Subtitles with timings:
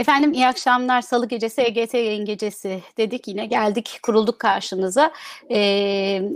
[0.00, 1.02] Efendim iyi akşamlar.
[1.02, 3.28] Salı gecesi EGT yayın gecesi dedik.
[3.28, 5.12] Yine geldik kurulduk karşınıza.
[5.50, 5.58] Ee,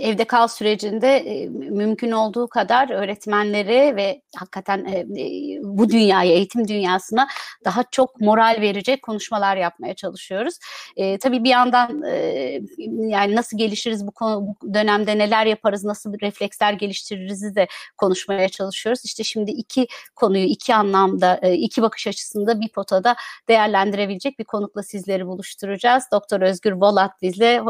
[0.01, 6.69] evde kal sürecinde e, mümkün olduğu kadar öğretmenleri ve hakikaten e, e, bu dünyaya, eğitim
[6.69, 7.27] dünyasına
[7.65, 10.55] daha çok moral verecek konuşmalar yapmaya çalışıyoruz.
[10.97, 16.21] E, tabii bir yandan e, yani nasıl gelişiriz bu, konu, bu dönemde neler yaparız, nasıl
[16.21, 17.67] refleksler geliştiririz de
[17.99, 19.05] konuşmaya çalışıyoruz.
[19.05, 19.87] İşte şimdi iki
[20.17, 23.17] konuyu iki anlamda, e, iki bakış açısında bir potada
[23.55, 26.05] değerlendirebilecek bir konukla sizleri buluşturacağız.
[26.13, 27.63] Doktor Özgür Volat bizle.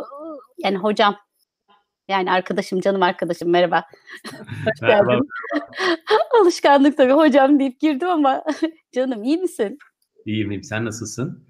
[0.59, 1.17] Yani hocam
[2.09, 3.85] yani arkadaşım, canım arkadaşım merhaba.
[4.65, 5.29] Hoş geldin.
[6.41, 8.45] Alışkanlık tabii hocam deyip girdim ama
[8.95, 9.79] canım iyi misin?
[10.27, 10.63] İyiyim, iyiyim.
[10.63, 11.47] Sen nasılsın?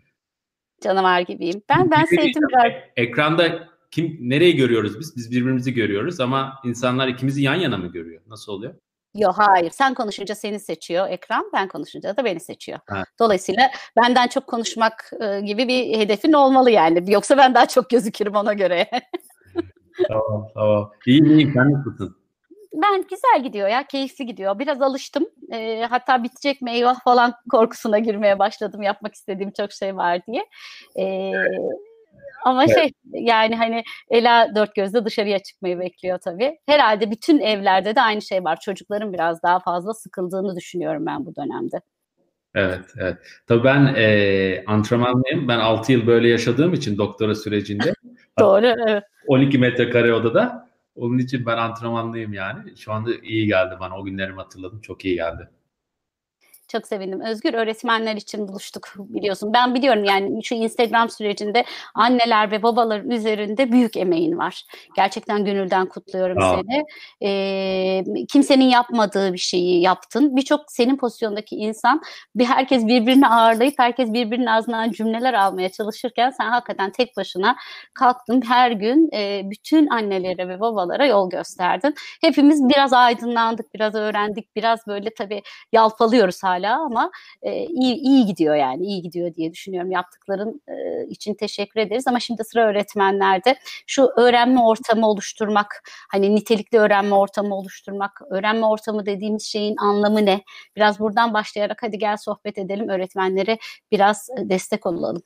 [0.82, 1.62] Canavar gibiyim.
[1.68, 2.72] Ben ben sevdim biraz.
[2.96, 5.16] Ekranda kim nereye görüyoruz biz?
[5.16, 8.22] Biz birbirimizi görüyoruz ama insanlar ikimizi yan yana mı görüyor?
[8.26, 8.74] Nasıl oluyor?
[9.14, 9.70] Yok hayır.
[9.70, 11.50] Sen konuşunca seni seçiyor ekran.
[11.52, 12.78] Ben konuşunca da beni seçiyor.
[12.86, 13.02] Ha.
[13.18, 17.12] Dolayısıyla benden çok konuşmak e, gibi bir hedefin olmalı yani.
[17.12, 18.86] Yoksa ben daha çok gözükürüm ona göre.
[20.08, 20.90] tamam tamam.
[21.06, 21.52] İyi iyiyim.
[21.54, 22.16] Sen nasılsın?
[22.74, 23.86] Ben güzel gidiyor ya.
[23.86, 24.58] Keyifli gidiyor.
[24.58, 25.26] Biraz alıştım.
[25.52, 28.82] E, hatta bitecek mi eyvah falan korkusuna girmeye başladım.
[28.82, 30.46] Yapmak istediğim çok şey var diye.
[30.98, 31.32] E,
[32.44, 32.74] ama evet.
[32.74, 36.58] şey yani hani Ela dört gözle dışarıya çıkmayı bekliyor tabii.
[36.66, 38.60] Herhalde bütün evlerde de aynı şey var.
[38.60, 41.80] Çocukların biraz daha fazla sıkıldığını düşünüyorum ben bu dönemde.
[42.54, 43.16] Evet, evet.
[43.46, 45.48] Tabii ben e, antrenmanlıyım.
[45.48, 47.94] Ben 6 yıl böyle yaşadığım için doktora sürecinde.
[48.38, 49.04] Doğru, evet.
[49.26, 50.68] 12 metrekare odada.
[50.96, 52.76] Onun için ben antrenmanlıyım yani.
[52.76, 53.98] Şu anda iyi geldi bana.
[53.98, 54.80] O günlerimi hatırladım.
[54.80, 55.48] Çok iyi geldi.
[56.74, 57.20] Çok sevindim.
[57.20, 59.52] Özgür öğretmenler için buluştuk biliyorsun.
[59.52, 64.64] Ben biliyorum yani şu Instagram sürecinde anneler ve babaların üzerinde büyük emeğin var.
[64.96, 66.56] Gerçekten gönülden kutluyorum Aa.
[66.56, 66.84] seni.
[67.22, 70.36] Ee, kimsenin yapmadığı bir şeyi yaptın.
[70.36, 72.02] Birçok senin pozisyondaki insan
[72.34, 77.56] bir herkes birbirini ağırlayıp herkes birbirinin ağzından cümleler almaya çalışırken sen hakikaten tek başına
[77.94, 81.94] kalktın her gün e, bütün annelere ve babalara yol gösterdin.
[82.20, 87.10] Hepimiz biraz aydınlandık, biraz öğrendik, biraz böyle tabii yalpalıyoruz hala hala ama
[87.42, 89.90] e, iyi, iyi gidiyor yani iyi gidiyor diye düşünüyorum.
[89.90, 93.56] Yaptıkların e, için teşekkür ederiz ama şimdi sıra öğretmenlerde.
[93.86, 100.42] Şu öğrenme ortamı oluşturmak, hani nitelikli öğrenme ortamı oluşturmak, öğrenme ortamı dediğimiz şeyin anlamı ne?
[100.76, 103.58] Biraz buradan başlayarak hadi gel sohbet edelim öğretmenlere
[103.92, 105.22] biraz e, destek olalım.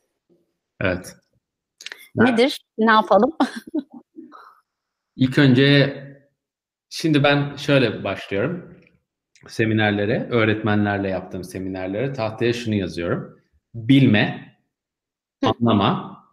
[0.81, 1.17] Evet.
[2.15, 2.61] Nedir?
[2.79, 3.37] Ne yapalım?
[5.17, 5.97] İlk önce
[6.91, 8.78] şimdi ben şöyle başlıyorum
[9.47, 13.41] seminerlere, öğretmenlerle yaptığım seminerlere tahtaya şunu yazıyorum.
[13.75, 14.57] Bilme,
[15.43, 16.25] anlama,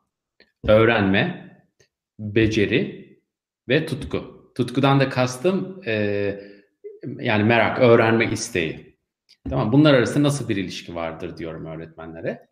[0.68, 1.52] öğrenme,
[2.20, 3.06] beceri
[3.70, 4.52] ve tutku.
[4.56, 5.94] Tutkudan da kastım e,
[7.20, 8.98] yani merak, öğrenme isteği.
[9.50, 12.48] Tamam bunlar arasında nasıl bir ilişki vardır diyorum öğretmenlere.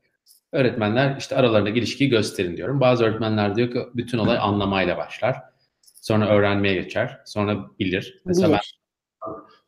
[0.52, 2.80] Öğretmenler işte aralarında ilişkiyi gösterin diyorum.
[2.80, 5.38] Bazı öğretmenler diyor ki bütün olay anlamayla başlar.
[5.82, 7.20] Sonra öğrenmeye geçer.
[7.26, 8.22] Sonra bilir.
[8.26, 8.83] Mesela bilir.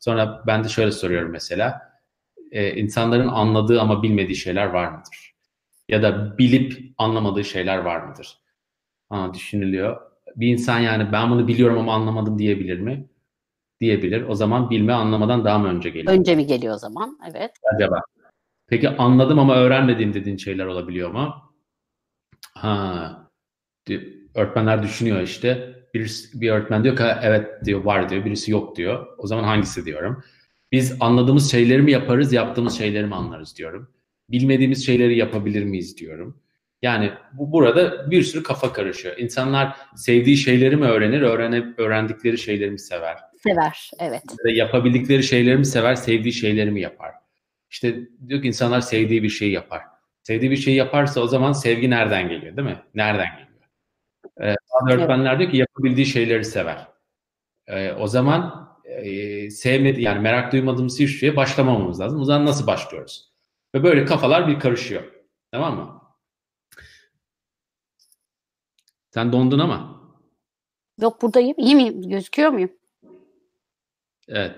[0.06, 1.82] Sonra ben de şöyle soruyorum mesela.
[2.52, 5.36] E, insanların anladığı ama bilmediği şeyler var mıdır?
[5.90, 8.38] Ya da bilip anlamadığı şeyler var mıdır?
[9.10, 10.02] Ha, düşünülüyor.
[10.36, 13.10] Bir insan yani ben bunu biliyorum ama anlamadım diyebilir mi?
[13.80, 14.22] Diyebilir.
[14.22, 16.14] O zaman bilme anlamadan daha mı önce geliyor?
[16.14, 17.20] Önce mi geliyor o zaman?
[17.30, 17.52] Evet.
[17.76, 18.02] Acaba.
[18.68, 21.36] Peki anladım ama öğrenmediğim dediğin şeyler olabiliyor mu?
[22.54, 23.30] Ha,
[24.36, 29.08] öğretmenler düşünüyor işte birisi, bir öğretmen diyor ki evet diyor var diyor birisi yok diyor.
[29.18, 30.24] O zaman hangisi diyorum.
[30.72, 33.92] Biz anladığımız şeyleri mi yaparız yaptığımız şeyleri mi anlarız diyorum.
[34.30, 36.42] Bilmediğimiz şeyleri yapabilir miyiz diyorum.
[36.82, 39.18] Yani bu burada bir sürü kafa karışıyor.
[39.18, 43.18] İnsanlar sevdiği şeyleri mi öğrenir, öğrene, öğrendikleri şeyleri mi sever?
[43.44, 44.24] Sever, evet.
[44.46, 47.12] Yapabildikleri şeyleri mi sever, sevdiği şeyleri mi yapar?
[47.70, 47.96] İşte
[48.28, 49.82] diyor ki insanlar sevdiği bir şeyi yapar.
[50.24, 52.78] Sevdiği bir şeyi yaparsa o zaman sevgi nereden geliyor değil mi?
[52.96, 53.45] Nereden geliyor?
[54.41, 56.88] Ee, bazı öğretmenler diyor ki yapabildiği şeyleri sever.
[57.68, 62.22] Ee, o zaman e, sevmedi yani merak duymadığımız hiçbir şeye başlamamamız lazım.
[62.22, 63.32] O zaman nasıl başlıyoruz?
[63.76, 65.03] Ve böyle kafalar bir karışıyor.
[65.52, 66.02] Tamam mı?
[69.14, 70.02] Sen dondun ama.
[71.02, 71.55] Yok buradayım.
[71.58, 72.09] İyi miyim?
[72.09, 72.72] Gözüküyor muyum?
[74.28, 74.55] Evet.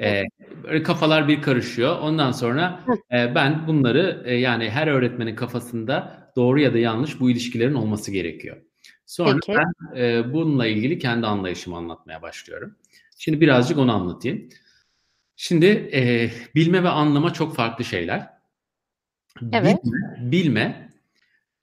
[0.00, 0.22] Ee,
[0.62, 1.98] böyle kafalar bir karışıyor.
[1.98, 2.80] Ondan sonra
[3.12, 8.10] e, ben bunları e, yani her öğretmenin kafasında doğru ya da yanlış bu ilişkilerin olması
[8.10, 8.56] gerekiyor.
[9.08, 9.58] Sonra Peki.
[9.58, 12.76] ben e, bununla ilgili kendi anlayışımı anlatmaya başlıyorum.
[13.18, 14.48] Şimdi birazcık onu anlatayım.
[15.36, 18.30] Şimdi e, bilme ve anlama çok farklı şeyler.
[19.52, 19.78] Evet.
[19.84, 20.92] Bilme, bilme,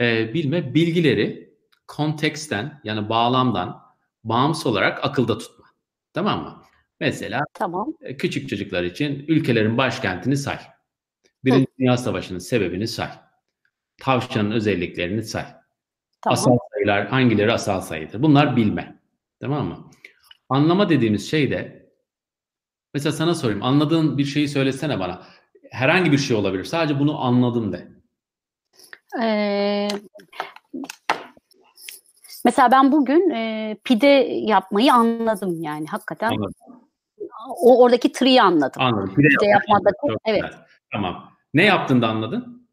[0.02, 1.54] e, bilme bilgileri
[1.88, 3.82] konteksten yani bağlamdan
[4.24, 5.66] bağımsız olarak akılda tutma.
[6.14, 6.64] Tamam mı?
[7.00, 7.94] Mesela tamam.
[8.02, 10.60] E, küçük çocuklar için ülkelerin başkentini say.
[11.44, 13.10] Birinci Dünya Savaşı'nın sebebini say.
[13.98, 15.65] Tavşanın özelliklerini say.
[16.26, 16.34] Tamam.
[16.40, 18.22] Asal sayılar hangileri asal sayıdır?
[18.22, 19.00] Bunlar bilme.
[19.42, 19.92] Tamam mı?
[20.50, 21.90] Anlama dediğimiz şey de
[22.94, 23.64] mesela sana sorayım.
[23.64, 25.22] Anladığın bir şeyi söylesene bana.
[25.72, 26.64] Herhangi bir şey olabilir.
[26.64, 27.88] Sadece bunu anladım de.
[29.24, 29.88] Ee,
[32.46, 34.08] mesela ben bugün e, pide
[34.46, 36.32] yapmayı anladım yani hakikaten.
[36.32, 36.54] Anladım.
[37.62, 38.82] O oradaki triyi anladım.
[38.82, 39.16] Anladım.
[39.16, 40.60] Pide, Pide yapmadaki evet güzel.
[40.92, 41.32] Tamam.
[41.54, 42.65] Ne yaptın da anladın?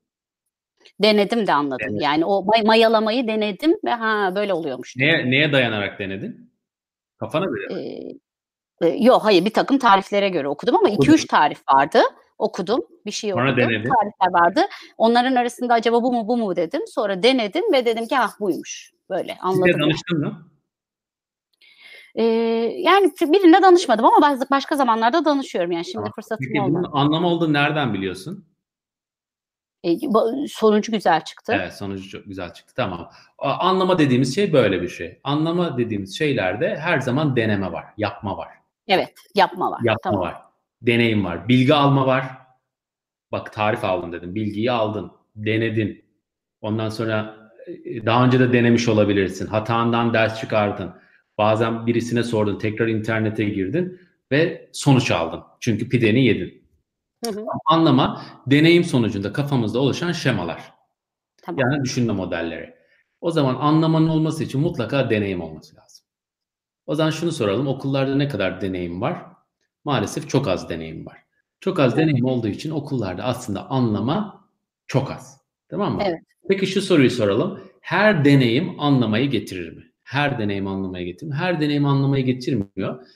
[1.02, 1.86] Denedim de anladım.
[1.88, 2.00] Denedin.
[2.04, 4.96] Yani o may- mayalamayı denedim ve ha böyle oluyormuş.
[4.96, 6.52] Neye, neye dayanarak denedin?
[7.18, 7.74] Kafana göre.
[7.80, 11.12] Ee, e, yok hayır bir takım tariflere göre okudum ama Okudun.
[11.12, 12.00] 2-3 tarif vardı.
[12.38, 12.80] Okudum.
[13.06, 13.68] Bir şey Sonra okudum.
[13.68, 13.90] denedin.
[13.90, 14.60] Tarifler vardı.
[14.98, 16.80] Onların arasında acaba bu mu bu mu dedim.
[16.86, 18.92] Sonra denedim ve dedim ki ah buymuş.
[19.10, 19.66] Böyle anladım.
[19.68, 19.82] yani.
[19.82, 20.48] danıştın mı?
[22.14, 22.22] Ee,
[22.78, 25.72] yani birine danışmadım ama bazı başka zamanlarda danışıyorum.
[25.72, 26.12] Yani şimdi Tamam.
[26.14, 26.84] fırsatım Peki olmadı.
[26.92, 28.46] bunun anlamı olduğunu nereden biliyorsun?
[29.84, 31.52] Ba- sonucu güzel çıktı.
[31.56, 32.74] Evet sonucu çok güzel çıktı.
[32.76, 33.10] Tamam.
[33.38, 35.20] Anlama dediğimiz şey böyle bir şey.
[35.24, 37.84] Anlama dediğimiz şeylerde her zaman deneme var.
[37.96, 38.48] Yapma var.
[38.88, 39.80] Evet, yapma var.
[39.84, 40.20] Yapma tamam.
[40.20, 40.36] var.
[40.82, 41.48] Deneyim var.
[41.48, 42.24] Bilgi alma var.
[43.32, 44.34] Bak tarif aldın dedim.
[44.34, 45.12] Bilgiyi aldın.
[45.36, 46.04] Denedin.
[46.60, 47.36] Ondan sonra
[47.84, 49.46] e, daha önce de denemiş olabilirsin.
[49.46, 50.90] Hatandan ders çıkardın.
[51.38, 52.58] Bazen birisine sordun.
[52.58, 54.00] Tekrar internete girdin
[54.32, 55.40] ve sonuç aldın.
[55.60, 56.61] Çünkü pideni yedin.
[57.24, 60.72] Hı hı, Anlama deneyim sonucunda kafamızda oluşan şemalar.
[61.42, 61.58] tamam.
[61.60, 62.74] Yani düşünme modelleri.
[63.20, 66.04] O zaman anlamanın olması için mutlaka deneyim olması lazım.
[66.86, 67.66] O zaman şunu soralım.
[67.66, 69.22] Okullarda ne kadar deneyim var?
[69.84, 71.18] Maalesef çok az deneyim var.
[71.60, 72.02] Çok az Evet.
[72.02, 74.48] deneyim olduğu için okullarda aslında anlama
[74.86, 75.40] çok az.
[75.68, 76.02] Tamam mı?
[76.04, 76.20] Evet.
[76.48, 77.60] Peki şu soruyu soralım.
[77.80, 79.92] Her deneyim anlamayı getirir mi?
[80.02, 81.36] Her deneyim anlamayı getirir mi?
[81.36, 83.06] Her deneyim anlamayı getirmiyor.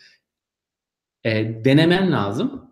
[1.25, 2.66] E, denemen lazım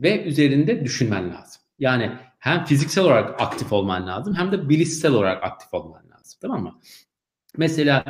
[0.00, 1.62] ve üzerinde düşünmen lazım.
[1.78, 6.38] Yani hem fiziksel olarak aktif olman lazım hem de bilişsel olarak aktif olman lazım.
[6.42, 6.80] Tamam mı?
[7.56, 8.04] Mesela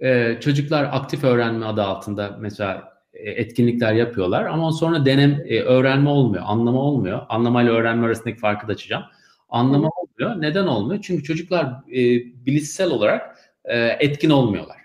[0.00, 6.08] e, çocuklar aktif öğrenme adı altında mesela e, etkinlikler yapıyorlar ama sonra denem e, öğrenme
[6.08, 7.22] olmuyor, anlama olmuyor.
[7.28, 9.04] Anlamayla öğrenme arasındaki farkı da açacağım.
[9.48, 10.42] Anlama olmuyor.
[10.42, 11.02] Neden olmuyor?
[11.02, 12.00] Çünkü çocuklar e,
[12.46, 14.76] bilişsel olarak e, etkin olmuyorlar.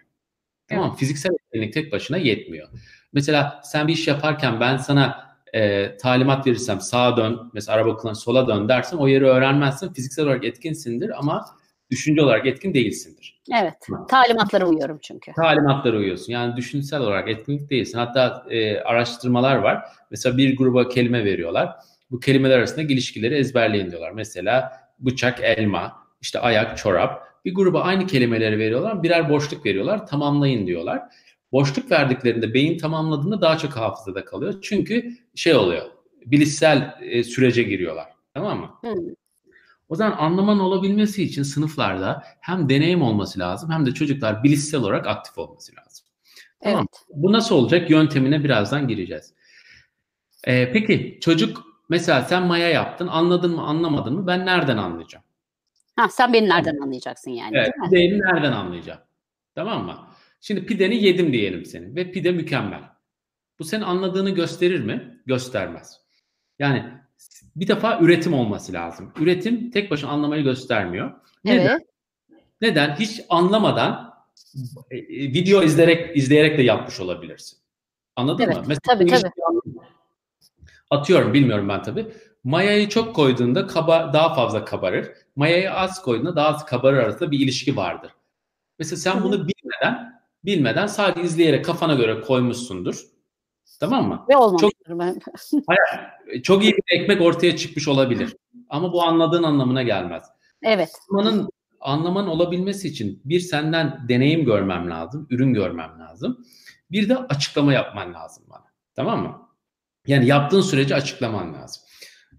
[0.67, 0.95] Tamam mı?
[0.95, 2.67] Fiziksel etkinlik tek başına yetmiyor.
[3.13, 8.13] Mesela sen bir iş yaparken ben sana e, talimat verirsem sağa dön, mesela araba kullan
[8.13, 9.93] sola dön dersem o yeri öğrenmezsin.
[9.93, 11.45] Fiziksel olarak etkinsindir ama
[11.89, 13.41] düşünce olarak etkin değilsindir.
[13.61, 13.73] Evet.
[14.09, 15.31] Talimatlara uyuyorum çünkü.
[15.33, 16.33] Talimatlara uyuyorsun.
[16.33, 17.97] Yani düşünsel olarak etkinlik değilsin.
[17.97, 19.83] Hatta e, araştırmalar var.
[20.11, 21.75] Mesela bir gruba kelime veriyorlar.
[22.11, 24.11] Bu kelimeler arasında ilişkileri ezberleyin diyorlar.
[24.11, 27.29] Mesela bıçak, elma, işte ayak, çorap.
[27.45, 29.03] Bir gruba aynı kelimeleri veriyorlar.
[29.03, 30.07] Birer boşluk veriyorlar.
[30.07, 31.01] Tamamlayın diyorlar.
[31.51, 34.53] Boşluk verdiklerinde beyin tamamladığında daha çok hafızada kalıyor.
[34.61, 35.85] Çünkü şey oluyor.
[36.25, 38.07] Bilişsel e, sürece giriyorlar.
[38.33, 38.69] Tamam mı?
[38.81, 38.95] Hı.
[39.89, 45.07] O zaman anlaman olabilmesi için sınıflarda hem deneyim olması lazım hem de çocuklar bilişsel olarak
[45.07, 46.05] aktif olması lazım.
[46.63, 46.79] Tamam.
[46.79, 47.05] Evet.
[47.09, 47.89] Bu nasıl olacak?
[47.89, 49.33] Yöntemine birazdan gireceğiz.
[50.47, 55.25] Ee, peki çocuk mesela sen maya yaptın anladın mı anlamadın mı ben nereden anlayacağım?
[55.95, 58.19] Ha, sen beni nereden anlayacaksın yani Evet, değil mi?
[58.19, 58.99] nereden anlayacağım?
[59.55, 59.97] Tamam mı?
[60.41, 62.83] Şimdi pideni yedim diyelim senin ve pide mükemmel.
[63.59, 65.21] Bu senin anladığını gösterir mi?
[65.25, 66.01] Göstermez.
[66.59, 66.85] Yani
[67.55, 69.13] bir defa üretim olması lazım.
[69.19, 71.11] Üretim tek başına anlamayı göstermiyor.
[71.43, 71.65] Neden?
[71.65, 71.81] Evet.
[72.61, 72.95] Neden?
[72.95, 74.13] Hiç anlamadan
[74.91, 75.03] e, e,
[75.33, 77.59] video izleyerek izleyerek de yapmış olabilirsin.
[78.15, 78.63] Anladın Evet, mı?
[78.67, 79.31] Mesela tabii, tabii.
[80.89, 82.07] Atıyorum bilmiyorum ben tabii.
[82.43, 85.11] Mayayı çok koyduğunda kaba, daha fazla kabarır.
[85.35, 88.11] Mayayı az koyduğunda daha az kabarır arasında bir ilişki vardır.
[88.79, 93.03] Mesela sen bunu bilmeden bilmeden sadece izleyerek kafana göre koymuşsundur.
[93.79, 94.25] Tamam mı?
[94.29, 94.71] Ve olmamıştır.
[94.89, 95.19] Ben.
[96.43, 98.35] Çok iyi bir ekmek ortaya çıkmış olabilir.
[98.69, 100.23] Ama bu anladığın anlamına gelmez.
[100.63, 100.89] Evet.
[101.11, 106.45] Anlamanın, anlaman olabilmesi için bir senden deneyim görmem lazım, ürün görmem lazım.
[106.91, 108.65] Bir de açıklama yapman lazım bana.
[108.95, 109.49] Tamam mı?
[110.07, 111.83] Yani yaptığın sürece açıklaman lazım.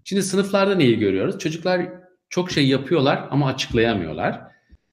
[0.03, 1.39] Şimdi sınıflarda neyi görüyoruz?
[1.39, 1.89] Çocuklar
[2.29, 4.41] çok şey yapıyorlar ama açıklayamıyorlar.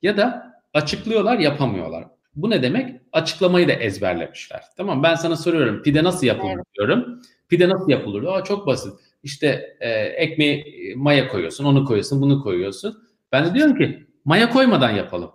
[0.03, 2.09] Ya da açıklıyorlar yapamıyorlar.
[2.38, 3.00] Bu ne demek?
[3.12, 4.62] Açıklamayı da ezberlemişler.
[4.76, 6.64] Tamam ben sana soruyorum pide nasıl yapılır Evet.
[6.75, 7.23] diyorum.
[7.49, 8.23] Pide nasıl yapılır?
[8.25, 8.92] Aa, çok basit.
[9.23, 13.02] İşte e, ekmeği maya koyuyorsun, onu koyuyorsun, bunu koyuyorsun.
[13.33, 15.30] Ben de diyorum ki maya koymadan yapalım.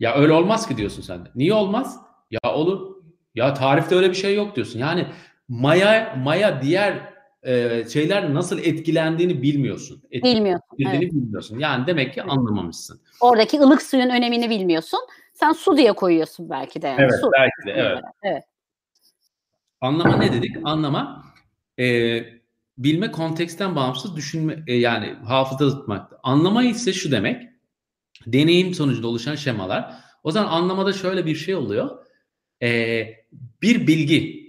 [0.00, 1.28] Ya öyle olmaz ki diyorsun sen de.
[1.34, 1.96] Niye olmaz?
[2.30, 2.96] Ya olur.
[3.34, 4.78] Ya tarifte öyle bir şey yok diyorsun.
[4.78, 5.06] Yani
[5.48, 10.02] maya maya diğer e, şeyler nasıl etkilendiğini bilmiyorsun.
[10.12, 10.66] Bilmiyorsun.
[10.72, 11.14] Etkilendiğini Evet.
[11.14, 11.58] bilmiyorsun.
[11.58, 13.00] Yani demek ki anlamamışsın.
[13.20, 15.00] Oradaki ılık suyun önemini bilmiyorsun.
[15.40, 16.86] Sen su diye koyuyorsun belki de.
[16.86, 17.00] Yani.
[17.00, 17.30] Evet, su.
[17.32, 17.98] belki de, evet.
[18.22, 18.44] Evet.
[19.80, 20.56] Anlama ne dedik?
[20.64, 21.24] Anlama
[21.78, 22.18] e,
[22.78, 26.12] bilme konteksten bağımsız düşünme e, yani hafızada tutmak.
[26.22, 27.42] Anlama ise şu demek.
[28.26, 29.94] deneyim sonucunda oluşan şemalar.
[30.22, 32.06] O zaman anlamada şöyle bir şey oluyor.
[32.62, 33.06] Ee,
[33.62, 34.48] bir bilgi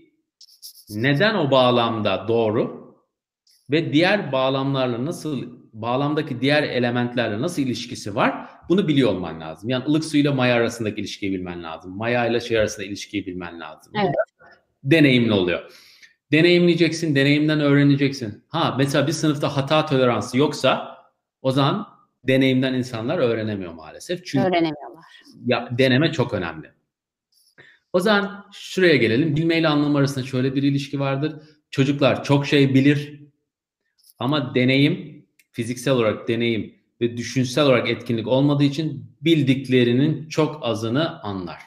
[0.89, 2.96] neden o bağlamda doğru
[3.72, 9.69] ve diğer bağlamlarla nasıl bağlamdaki diğer elementlerle nasıl ilişkisi var bunu biliyor olman lazım.
[9.69, 11.97] Yani ılık suyla maya arasındaki ilişkiyi bilmen lazım.
[11.97, 13.93] Maya ile şey arasında ilişkiyi bilmen lazım.
[14.03, 14.15] Evet.
[14.83, 15.71] Deneyimli oluyor.
[16.31, 18.43] Deneyimleyeceksin, deneyimden öğreneceksin.
[18.47, 20.97] Ha mesela bir sınıfta hata toleransı yoksa
[21.41, 21.88] o zaman
[22.23, 24.25] deneyimden insanlar öğrenemiyor maalesef.
[24.25, 25.05] Çünkü Öğrenemiyorlar.
[25.45, 26.71] ya, deneme çok önemli.
[27.93, 29.35] O zaman şuraya gelelim.
[29.35, 31.35] Bilme ile anlam arasında şöyle bir ilişki vardır.
[31.71, 33.19] Çocuklar çok şey bilir
[34.19, 35.09] ama deneyim,
[35.60, 41.58] fiziksel olarak deneyim ve düşünsel olarak etkinlik olmadığı için bildiklerinin çok azını anlar.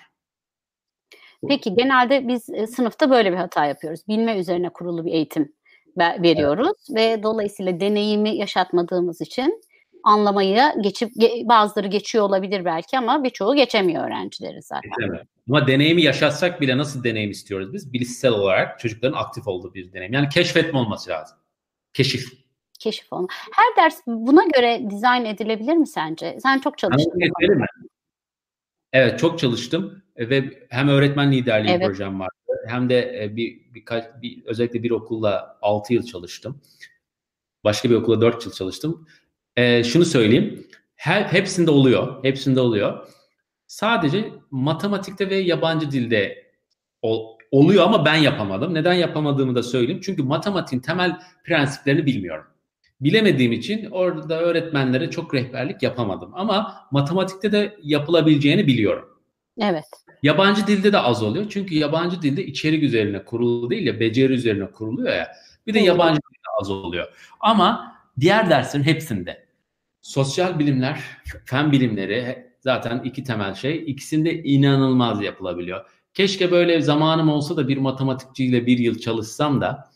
[1.49, 4.01] Peki genelde biz e, sınıfta böyle bir hata yapıyoruz.
[4.09, 5.53] Bilme üzerine kurulu bir eğitim
[5.99, 9.63] ve- veriyoruz ve dolayısıyla deneyimi yaşatmadığımız için
[10.05, 14.91] anlamayı geçip ge- bazıları geçiyor olabilir belki ama birçoğu geçemiyor öğrencileri zaten.
[15.09, 15.27] Evet.
[15.49, 17.93] Ama deneyimi yaşatsak bile nasıl deneyim istiyoruz biz?
[17.93, 20.13] Bilişsel olarak çocukların aktif olduğu bir deneyim.
[20.13, 21.39] Yani keşfetme olması lazım.
[21.93, 22.42] Keşif.
[22.83, 23.29] Keşif olma.
[23.53, 26.39] Her ders buna göre dizayn edilebilir mi sence?
[26.43, 27.19] Sen çok çalıştın.
[27.19, 27.67] mi?
[28.93, 31.87] Evet çok çalıştım ve hem öğretmen liderliği Evet.
[31.87, 32.33] projem vardı
[32.67, 36.61] hem de e, bir birkaç bir, özellikle bir okulla 6 yıl çalıştım.
[37.65, 39.07] Başka bir okula 4 yıl çalıştım.
[39.57, 40.67] E, şunu söyleyeyim.
[40.95, 42.25] Her, hepsinde oluyor.
[42.25, 43.09] Hepsinde oluyor.
[43.67, 46.51] Sadece matematikte ve yabancı dilde
[47.03, 48.75] ol- oluyor ama ben yapamadım.
[48.75, 50.01] Neden yapamadığımı da söyleyeyim.
[50.05, 52.45] Çünkü matematiğin temel prensiplerini bilmiyorum.
[53.03, 56.31] Bilemediğim için orada öğretmenlere çok rehberlik yapamadım.
[56.35, 59.09] Ama matematikte de yapılabileceğini biliyorum.
[59.61, 59.85] Evet.
[60.23, 61.47] Yabancı dilde de az oluyor.
[61.49, 65.33] Çünkü yabancı dilde içerik üzerine kurulu değil ya beceri üzerine kuruluyor ya.
[65.67, 65.87] Bir de Doğru.
[65.87, 67.09] yabancı dilde az oluyor.
[67.41, 69.47] Ama diğer derslerin hepsinde
[70.01, 71.01] sosyal bilimler,
[71.45, 73.85] fen bilimleri zaten iki temel şey.
[73.87, 75.87] İkisinde inanılmaz yapılabiliyor.
[76.15, 79.92] Keşke böyle zamanım olsa da bir matematikçiyle bir yıl çalışsam da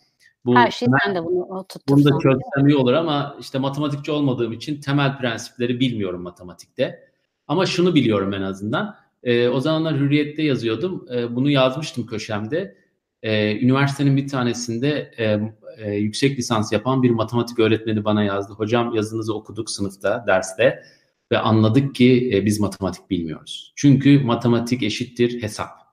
[0.46, 4.52] bu Her şey sen de bunu bunu da çözsem iyi olur ama işte matematikçi olmadığım
[4.52, 7.00] için temel prensipleri bilmiyorum matematikte.
[7.48, 8.96] Ama şunu biliyorum en azından.
[9.22, 11.06] Ee, o zamanlar Hürriyet'te yazıyordum.
[11.14, 12.76] Ee, bunu yazmıştım köşemde.
[13.22, 15.40] Ee, üniversitenin bir tanesinde e,
[15.78, 18.52] e, yüksek lisans yapan bir matematik öğretmeni bana yazdı.
[18.52, 20.82] Hocam yazınızı okuduk sınıfta, derste
[21.32, 23.72] ve anladık ki e, biz matematik bilmiyoruz.
[23.76, 25.85] Çünkü matematik eşittir hesap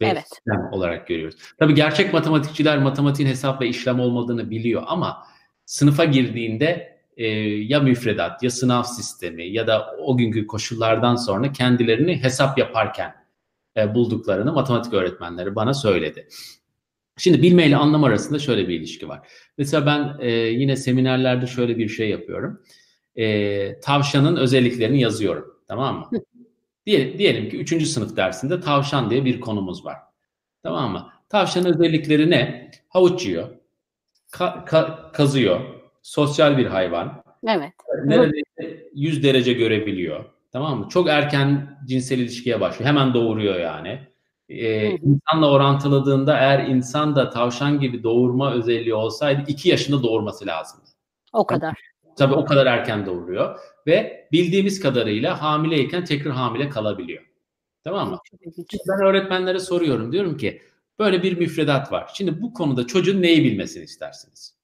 [0.00, 0.24] ve Evet.
[0.32, 1.36] işlem olarak görüyoruz.
[1.58, 5.26] Tabii gerçek matematikçiler matematiğin hesap ve işlem olmadığını biliyor ama
[5.64, 12.22] sınıfa girdiğinde e, ya müfredat ya sınav sistemi ya da o günkü koşullardan sonra kendilerini
[12.22, 13.14] hesap yaparken
[13.76, 16.28] e, bulduklarını matematik öğretmenleri bana söyledi.
[17.18, 19.28] Şimdi bilme ile anlam arasında şöyle bir ilişki var.
[19.58, 22.62] Mesela ben e, yine seminerlerde şöyle bir şey yapıyorum.
[23.16, 25.54] E, tavşanın özelliklerini yazıyorum.
[25.68, 26.20] Tamam mı?
[26.86, 27.86] Diyelim, diyelim ki 3.
[27.86, 29.96] sınıf dersinde tavşan diye bir konumuz var.
[30.62, 31.08] Tamam mı?
[31.28, 32.70] Tavşanın özellikleri ne?
[32.88, 33.48] Havuç yiyor,
[34.32, 35.60] ka- ka- kazıyor,
[36.02, 37.72] sosyal bir hayvan, Evet.
[38.04, 40.24] neredeyse 100 derece görebiliyor.
[40.52, 40.88] Tamam mı?
[40.88, 42.88] Çok erken cinsel ilişkiye başlıyor.
[42.88, 44.00] Hemen doğuruyor yani.
[44.48, 50.46] Ee, Hı insanla orantıladığında eğer insan da tavşan gibi doğurma özelliği olsaydı 2 yaşında doğurması
[50.46, 50.80] lazım.
[51.32, 51.74] O kadar.
[52.18, 57.22] Tabii o kadar erken doğuruyor ve bildiğimiz kadarıyla hamileyken tekrar hamile kalabiliyor.
[57.84, 58.18] Tamam mı?
[58.88, 60.12] Ben öğretmenlere soruyorum.
[60.12, 60.62] Diyorum ki
[60.98, 62.10] böyle bir müfredat var.
[62.14, 64.56] Şimdi bu konuda çocuğun neyi bilmesini istersiniz?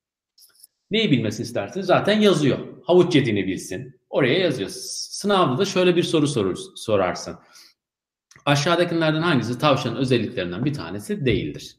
[0.91, 1.87] Neyi bilmesini istersiniz?
[1.87, 2.59] Zaten yazıyor.
[2.85, 4.01] Havuç yediğini bilsin.
[4.11, 4.71] Oraya yazıyor.
[4.73, 7.39] Sınavda da şöyle bir soru sorur, sorarsın.
[8.47, 11.77] Aşağıdakilerden hangisi tavşanın özelliklerinden bir tanesi değildir?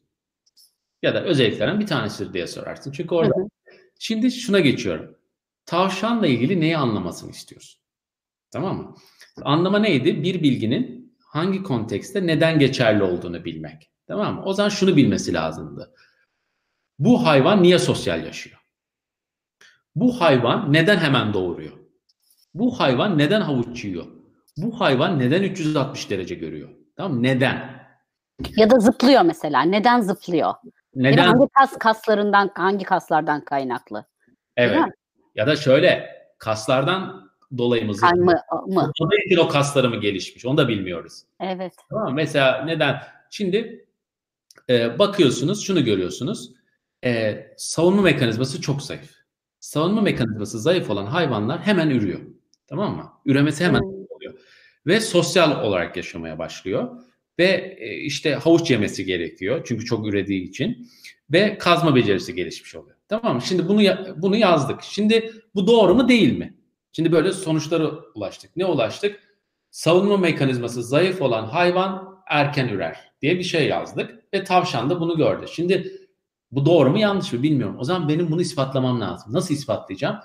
[1.01, 2.91] Ya da özelliklerinden bir tanesidir diye sorarsın.
[2.91, 3.47] Çünkü orada Hı hı.
[3.99, 5.15] Şimdi şuna geçiyorum.
[5.65, 7.81] Tavşanla ilgili neyi anlamasını istiyorsun?
[8.51, 8.95] Tamam mı?
[9.41, 10.23] Anlama neydi?
[10.23, 13.91] Bir bilginin hangi kontekste neden geçerli olduğunu bilmek.
[14.07, 14.43] Tamam mı?
[14.45, 15.93] O zaman şunu bilmesi lazımdı.
[16.99, 18.59] Bu hayvan niye sosyal yaşıyor?
[19.95, 21.73] Bu hayvan neden hemen doğuruyor?
[22.53, 24.05] Bu hayvan neden havuç yiyor?
[24.57, 26.69] Bu hayvan neden 360 derece görüyor?
[26.97, 27.23] Tamam mı?
[27.23, 27.83] Neden?
[28.57, 29.61] Ya da zıplıyor mesela.
[29.61, 30.53] Neden zıplıyor?
[30.95, 31.23] Neden?
[31.23, 34.05] hangi kas kaslarından hangi kaslardan kaynaklı?
[34.57, 34.79] Evet.
[35.35, 37.93] Ya da şöyle kaslardan dolayı mı?
[38.15, 38.35] Mı?
[38.67, 38.91] mı?
[39.01, 40.45] O da için o kasları mı gelişmiş?
[40.45, 41.21] Onu da bilmiyoruz.
[41.39, 41.73] Evet.
[41.89, 42.13] Tamam?
[42.13, 43.01] Mesela neden?
[43.29, 43.85] Şimdi
[44.69, 46.51] e, bakıyorsunuz, şunu görüyorsunuz.
[47.05, 49.11] E, savunma mekanizması çok zayıf.
[49.59, 52.19] Savunma mekanizması zayıf olan hayvanlar hemen ürüyor.
[52.67, 53.11] Tamam mı?
[53.25, 54.05] Üremesi hemen Hmm.
[54.09, 54.33] oluyor.
[54.87, 57.01] Ve sosyal olarak yaşamaya başlıyor.
[57.39, 59.61] Ve e, işte havuç yemesi gerekiyor.
[59.67, 60.89] Çünkü çok ürediği için.
[61.31, 62.97] Ve kazma becerisi gelişmiş oluyor.
[63.21, 63.41] Tamam mı?
[63.41, 63.81] Şimdi bunu
[64.15, 64.81] bunu yazdık.
[64.83, 66.57] Şimdi bu doğru mu değil mi?
[66.91, 68.55] Şimdi böyle sonuçlara ulaştık.
[68.55, 69.19] Ne ulaştık?
[69.71, 75.17] Savunma mekanizması zayıf olan hayvan erken ürer diye bir şey yazdık ve tavşan da bunu
[75.17, 75.45] gördü.
[75.47, 75.91] Şimdi
[76.51, 77.75] bu doğru mu yanlış mı bilmiyorum.
[77.79, 79.33] O zaman benim bunu ispatlamam lazım.
[79.33, 80.17] Nasıl ispatlayacağım?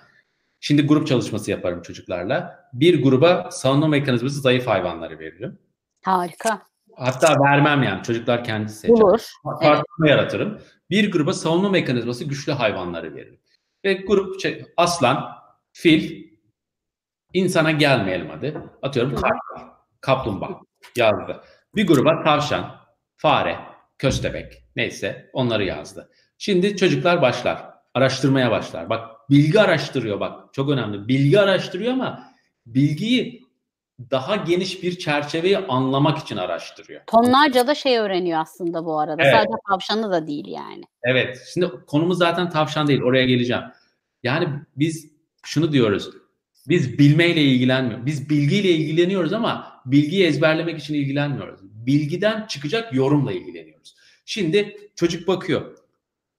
[0.61, 2.69] Şimdi grup çalışması yaparım çocuklarla.
[2.73, 5.59] Bir gruba savunma mekanizması zayıf hayvanları veririm.
[6.05, 6.63] Harika.
[6.99, 8.95] Hatta vermem yani çocuklar kendisi seçer.
[8.95, 9.21] Olur.
[9.63, 10.61] Tartışma yaratırım.
[10.91, 13.41] Bir gruba savunma mekanizması güçlü hayvanları veririm.
[13.85, 15.29] Ve grup şey, aslan,
[15.73, 16.29] fil,
[17.33, 18.63] insana gelmeyelim hadi.
[18.83, 19.69] Atıyorum kartal,
[20.01, 20.61] kaplumbağa
[20.97, 21.41] yazdı.
[21.75, 22.77] Bir gruba tavşan,
[23.17, 23.59] fare,
[23.99, 26.11] köstebek neyse onları yazdı.
[26.39, 27.65] Şimdi çocuklar başlar.
[27.95, 28.91] Araştırmaya başlar.
[28.91, 30.55] Bak bilgi araştırıyor bak.
[30.55, 31.09] Çok önemli.
[31.09, 32.33] Bilgi araştırıyor ama
[32.67, 33.48] bilgiyi
[34.11, 37.01] daha geniş bir çerçeveyi anlamak için araştırıyor.
[37.07, 39.23] Tonlarca da şey öğreniyor aslında bu arada.
[39.23, 39.35] Evet.
[39.35, 40.83] Sadece tavşanı da değil yani.
[41.03, 41.39] Evet.
[41.55, 43.03] Şimdi konumuz zaten tavşan değil.
[43.03, 43.63] Oraya geleceğim.
[44.23, 45.11] Yani biz
[45.43, 46.11] şunu diyoruz.
[46.69, 48.07] Biz bilmeyle ilgilenmiyoruz.
[48.07, 51.61] Biz bilgiyle ilgileniyoruz ama bilgiyi ezberlemek için ilgilenmiyoruz.
[51.63, 53.97] Bilgiden çıkacak yorumla ilgileniyoruz.
[54.25, 55.77] Şimdi çocuk bakıyor.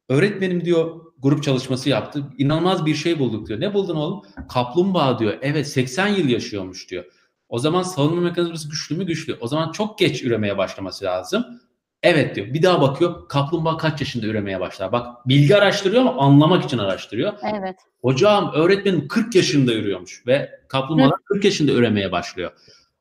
[0.09, 2.23] Öğretmenim diyor grup çalışması yaptı.
[2.37, 3.59] İnanılmaz bir şey bulduk diyor.
[3.59, 4.21] Ne buldun oğlum?
[4.49, 5.37] Kaplumbağa diyor.
[5.41, 7.05] Evet 80 yıl yaşıyormuş diyor.
[7.49, 9.05] O zaman savunma mekanizması güçlü mü?
[9.05, 9.37] Güçlü.
[9.41, 11.61] O zaman çok geç üremeye başlaması lazım.
[12.03, 12.47] Evet diyor.
[12.53, 13.27] Bir daha bakıyor.
[13.27, 14.91] Kaplumbağa kaç yaşında üremeye başlar?
[14.91, 17.33] Bak bilgi araştırıyor ama anlamak için araştırıyor.
[17.43, 17.75] Evet.
[18.01, 22.51] Hocam öğretmenim 40 yaşında ürüyormuş ve kaplumbağalar 40 yaşında üremeye başlıyor.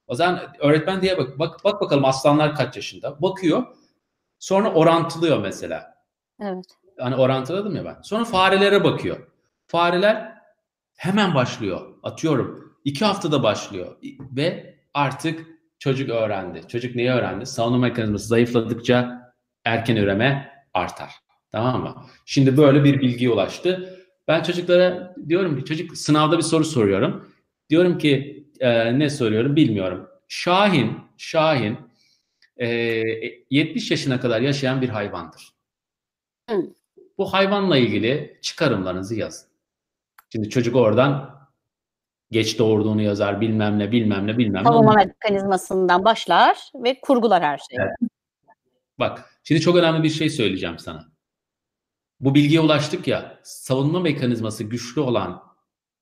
[0.06, 3.22] O zaman öğretmen diye bak, bak, bak bakalım aslanlar kaç yaşında?
[3.22, 3.62] Bakıyor.
[4.38, 5.94] Sonra orantılıyor mesela.
[6.40, 6.64] Evet.
[6.98, 7.96] Hani orantıladım ya ben.
[8.02, 9.16] Sonra farelere bakıyor.
[9.66, 10.32] Fareler
[10.96, 11.80] hemen başlıyor.
[12.02, 12.67] Atıyorum.
[12.88, 13.97] İki haftada başlıyor.
[14.21, 15.47] Ve artık
[15.78, 16.68] çocuk öğrendi.
[16.68, 17.47] Çocuk neyi öğrendi?
[17.47, 19.23] Savunma mekanizması zayıfladıkça
[19.64, 21.11] erken üreme artar.
[21.52, 22.07] Tamam mı?
[22.26, 23.99] Şimdi böyle bir bilgiye ulaştı.
[24.28, 27.33] Ben çocuklara diyorum ki çocuk sınavda bir soru soruyorum.
[27.71, 30.09] Diyorum ki e, ne soruyorum bilmiyorum.
[30.29, 31.79] Şahin, Şahin
[32.57, 32.66] e,
[33.51, 35.53] 70 yaşına kadar yaşayan bir hayvandır.
[37.18, 39.48] Bu hayvanla ilgili çıkarımlarınızı yazın.
[40.33, 41.38] Şimdi çocuk oradan
[42.30, 44.68] geç doğurduğunu yazar bilmem ne bilmem ne bilmem ne.
[44.68, 47.78] Savunma mekanizmasından başlar ve kurgular her şeyi.
[47.80, 48.10] Evet.
[48.98, 51.08] Bak şimdi çok önemli bir şey söyleyeceğim sana.
[52.20, 55.42] Bu bilgiye ulaştık ya savunma mekanizması güçlü olan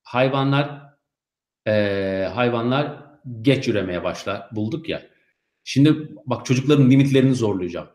[0.03, 0.81] hayvanlar
[1.67, 3.03] eee, hayvanlar
[3.41, 5.01] geç üremeye başlar bulduk ya.
[5.63, 7.87] Şimdi bak çocukların limitlerini zorlayacağım.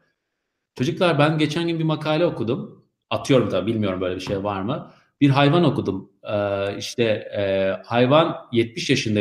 [0.75, 2.85] Çocuklar ben geçen gün bir makale okudum.
[3.11, 4.91] Atıyorum tabii bilmiyorum böyle bir şey var mı.
[5.23, 6.11] Bir hayvan okudum.
[6.25, 7.03] Ee, işte
[7.39, 9.21] e, hayvan 70 yaşında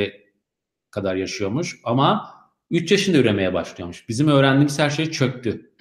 [0.92, 2.34] kadar yaşıyormuş ama
[2.72, 4.10] 3 yaşında üremeye başlıyormuş.
[4.10, 5.72] Bizim öğrendiğimiz her şey çöktü.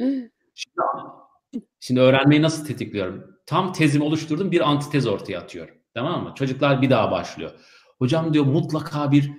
[0.54, 3.36] Şimdi, şimdi öğrenmeyi nasıl tetikliyorum?
[3.46, 5.74] Tam tezimi oluşturdum bir antitez ortaya atıyorum.
[5.94, 6.32] Tamam mı?
[6.36, 7.50] Çocuklar bir daha başlıyor.
[7.98, 9.30] Hocam diyor mutlaka bir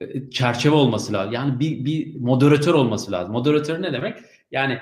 [0.00, 1.32] e, çerçeve olması lazım.
[1.32, 3.32] Yani bir, bir moderatör olması lazım.
[3.32, 4.18] Moderatör ne demek?
[4.50, 4.78] Yani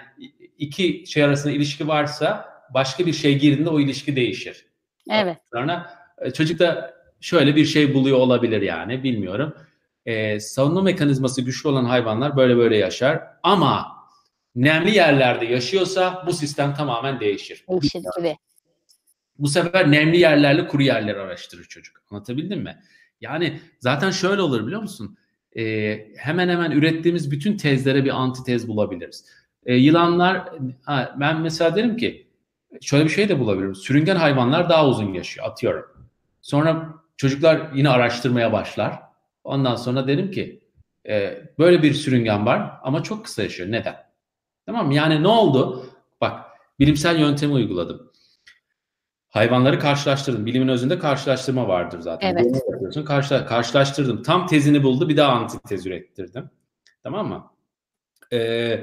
[0.59, 4.75] iki şey arasında ilişki varsa başka bir şey girdiğinde o ilişki değişir.
[5.10, 5.38] Evet.
[5.52, 9.54] Sonra e, çocuk da şöyle bir şey buluyor olabilir yani bilmiyorum.
[10.06, 13.96] Ee, savunma mekanizması güçlü olan hayvanlar böyle böyle yaşar ama
[14.56, 17.64] nemli yerlerde yaşıyorsa bu sistem tamamen değişir.
[17.68, 18.36] Değişir gibi.
[19.38, 21.96] Bu sefer nemli yerlerle kuru yerleri araştırır çocuk.
[22.10, 22.78] Anlatabildim mi?
[23.20, 25.18] Yani zaten şöyle olur biliyor musun?
[25.58, 29.24] Ee, hemen hemen ürettiğimiz bütün tezlere bir antitez bulabiliriz.
[29.66, 30.48] Ee, yılanlar,
[30.82, 32.25] ha, ben mesela derim ki
[32.81, 33.74] şöyle bir şey de bulabilirim.
[33.74, 35.87] Sürüngen hayvanlar daha uzun yaşıyor atıyorum.
[36.42, 39.02] Sonra çocuklar yine araştırmaya başlar.
[39.44, 40.61] Ondan sonra derim ki
[41.09, 43.72] e, böyle bir sürüngen var ama çok kısa yaşıyor.
[43.72, 43.96] Neden?
[44.66, 44.90] Tamam?
[44.90, 45.87] Yani ne oldu?
[46.20, 46.40] Bak
[46.81, 48.12] bilimsel yöntemi uyguladım.
[49.29, 50.46] Hayvanları karşılaştırdım.
[50.46, 52.33] Bilimin özünde karşılaştırma vardır zaten.
[52.37, 52.62] Evet.
[52.70, 54.22] Yapıyorsun, karşıla- karşılaştırdım.
[54.22, 56.50] Tam tezini buldu bir daha antitez ürettirdim.
[57.02, 57.50] Tamam mı?
[58.33, 58.81] Ee,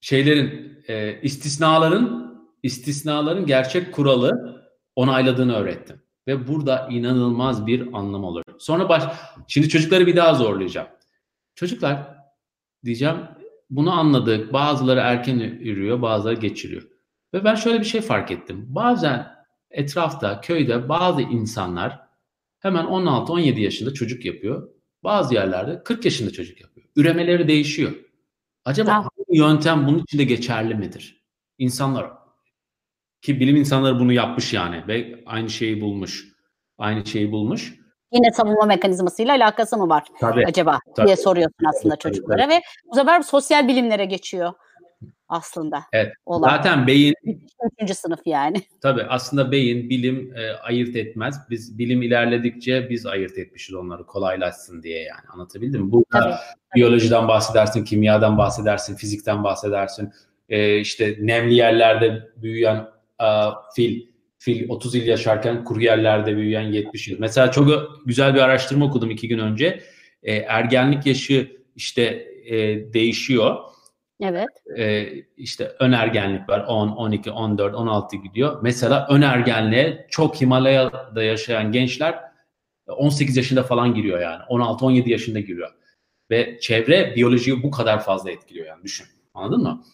[0.00, 2.27] şeylerin e, istisnaların
[2.62, 4.58] istisnaların gerçek kuralı
[4.96, 6.02] onayladığını öğrettim.
[6.26, 8.42] Ve burada inanılmaz bir anlam olur.
[8.58, 9.02] Sonra baş,
[9.46, 10.88] şimdi çocukları bir daha zorlayacağım.
[11.54, 12.16] Çocuklar
[12.84, 13.16] diyeceğim
[13.70, 14.52] bunu anladık.
[14.52, 16.82] Bazıları erken yürüyor, bazıları geçiriyor.
[17.34, 18.66] Ve ben şöyle bir şey fark ettim.
[18.68, 19.26] Bazen
[19.70, 22.00] etrafta, köyde bazı insanlar
[22.58, 24.68] hemen 16-17 yaşında çocuk yapıyor.
[25.04, 26.86] Bazı yerlerde 40 yaşında çocuk yapıyor.
[26.96, 27.92] Üremeleri değişiyor.
[28.64, 29.10] Acaba Tamam.
[29.28, 31.24] yöntem bunun için de geçerli midir?
[31.58, 32.17] İnsanlar
[33.22, 36.28] ki bilim insanları bunu yapmış yani ve aynı şeyi bulmuş.
[36.78, 37.74] Aynı şeyi bulmuş.
[38.12, 40.46] Yine savunma mekanizmasıyla alakası mı var Tabii.
[40.46, 41.06] acaba Tabii.
[41.06, 44.52] diye soruyorsun aslında Tabii, çocuklara ve bu sefer sosyal bilimlere geçiyor.
[45.28, 45.84] aslında.
[45.92, 46.12] Evet.
[46.26, 46.48] Olan.
[46.48, 47.14] Zaten beyin
[47.72, 48.62] Üçüncü sınıf yani.
[48.82, 51.40] tabii aslında beyin bilim e, ayırt etmez.
[51.50, 55.20] Biz bilim ilerledikçe biz ayırt etmişiz onları kolaylaşsın diye yani.
[55.32, 55.92] Anlatabildim mi?
[55.92, 56.34] Burada Tabii.
[56.74, 60.12] biyolojiden bahsedersin, kimyadan bahsedersin, fizikten bahsedersin.
[60.48, 62.86] E, işte nemli yerlerde büyüyen
[63.74, 64.06] fil
[64.38, 67.18] fil 30 yıl yaşarken kuru yerlerde büyüyen 70 yıl.
[67.20, 69.80] Mesela çok güzel bir araştırma okudum iki gün önce.
[70.22, 72.02] E, ergenlik yaşı işte
[72.46, 72.56] e,
[72.92, 73.56] değişiyor.
[74.20, 74.48] Evet.
[74.76, 78.58] E, işte ön ergenlik var 10, 12, 14, 16 gidiyor.
[78.62, 82.20] Mesela ön ergenliğe çok Himalaya'da yaşayan gençler
[82.86, 84.42] 18 yaşında falan giriyor yani.
[84.48, 85.70] 16-17 yaşında giriyor.
[86.30, 89.06] Ve çevre biyolojiyi bu kadar fazla etkiliyor yani düşün.
[89.34, 89.84] Anladın mı?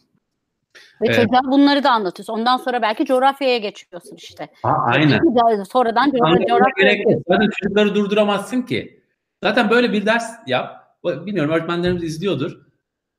[1.02, 1.16] Ve Evet.
[1.16, 2.33] çocuğa bunları da anlatıyorsun.
[2.33, 4.48] Ondan sonra belki coğrafyaya geçiyorsun işte.
[4.62, 5.20] Ha, aynen.
[5.64, 7.18] Sonradan coğra- Anlatmana coğrafyaya.
[7.28, 9.02] Zaten çocukları durduramazsın ki.
[9.42, 10.76] Zaten böyle bir ders yap.
[11.04, 12.59] Bilmiyorum öğretmenlerimiz izliyordur.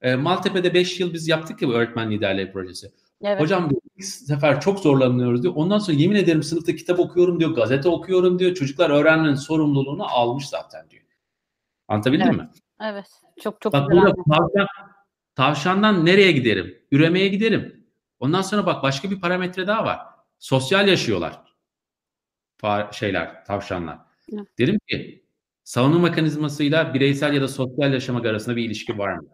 [0.01, 2.91] E, Maltepe'de 5 yıl biz yaptık ya bu öğretmen liderliği projesi.
[3.23, 3.41] Evet.
[3.41, 5.53] Hocam diyor, ilk sefer çok zorlanıyoruz diyor.
[5.57, 8.53] Ondan sonra yemin ederim sınıfta kitap okuyorum diyor, gazete okuyorum diyor.
[8.53, 11.03] Çocuklar öğrenmenin sorumluluğunu almış zaten diyor.
[11.88, 12.38] Anlatabildim Evet.
[12.39, 12.49] mi?
[12.81, 13.05] Evet.
[13.43, 14.67] Çok çok Bak burada tavşan,
[15.35, 16.77] tavşandan nereye giderim?
[16.91, 17.85] Üremeye giderim.
[18.19, 19.99] Ondan sonra bak başka bir parametre daha var.
[20.39, 21.41] Sosyal yaşıyorlar.
[22.61, 23.97] Fa- şeyler, tavşanlar.
[24.33, 24.47] Evet.
[24.59, 25.25] Derim ki
[25.63, 29.27] savunma mekanizmasıyla bireysel ya da sosyal yaşamak arasında bir ilişki var mı?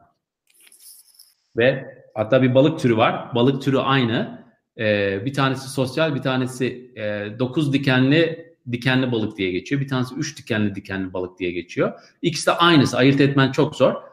[1.57, 1.85] Ve
[2.15, 3.35] hatta bir balık türü var.
[3.35, 4.41] Balık türü aynı.
[4.77, 9.81] Ee, bir tanesi sosyal, bir tanesi e, dokuz dikenli dikenli balık diye geçiyor.
[9.81, 11.99] Bir tanesi üç dikenli dikenli balık diye geçiyor.
[12.21, 12.97] İkisi de aynısı.
[12.97, 14.10] Ayırt etmen çok zor.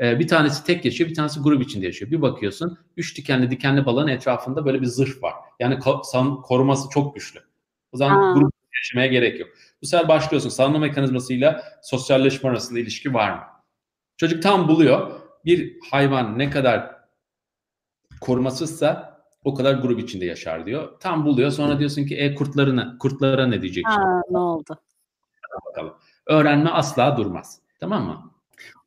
[0.00, 2.10] Ee, bir tanesi tek yaşıyor, bir tanesi grup içinde yaşıyor.
[2.10, 5.34] Bir bakıyorsun üç dikenli dikenli balığın etrafında böyle bir zırh var.
[5.60, 7.40] Yani ko- san- koruması çok güçlü.
[7.92, 8.32] O zaman Ha.
[8.38, 9.48] grup yaşamaya gerek yok.
[9.82, 10.48] Bu sefer başlıyorsun.
[10.48, 13.40] Savunma mekanizmasıyla sosyalleşme arasında ilişki var mı?
[14.16, 15.20] Çocuk tam buluyor.
[15.44, 16.90] Bir hayvan ne kadar
[18.20, 21.00] korumasızsa o kadar grup içinde yaşar diyor.
[21.00, 21.50] Tam buluyor.
[21.50, 24.00] Sonra diyorsun ki e kurtlarına kurtlara ne diyeceksin?
[24.00, 24.76] Ha, ne oldu?
[25.68, 25.94] bakalım.
[26.26, 27.60] Öğrenme asla durmaz.
[27.80, 28.29] Tamam mı?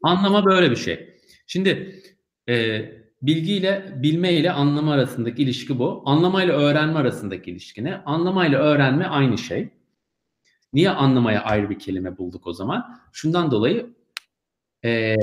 [0.03, 1.19] Anlama böyle bir şey.
[1.47, 2.01] Şimdi
[2.49, 2.85] e,
[3.21, 6.03] bilgiyle, bilme ile anlama arasındaki ilişki bu.
[6.05, 7.95] Anlamayla öğrenme arasındaki ilişki ne?
[8.05, 9.69] Anlamayla öğrenme aynı şey.
[10.73, 12.99] Niye anlamaya ayrı bir kelime bulduk o zaman?
[13.11, 13.89] Şundan dolayı
[14.85, 15.15] e,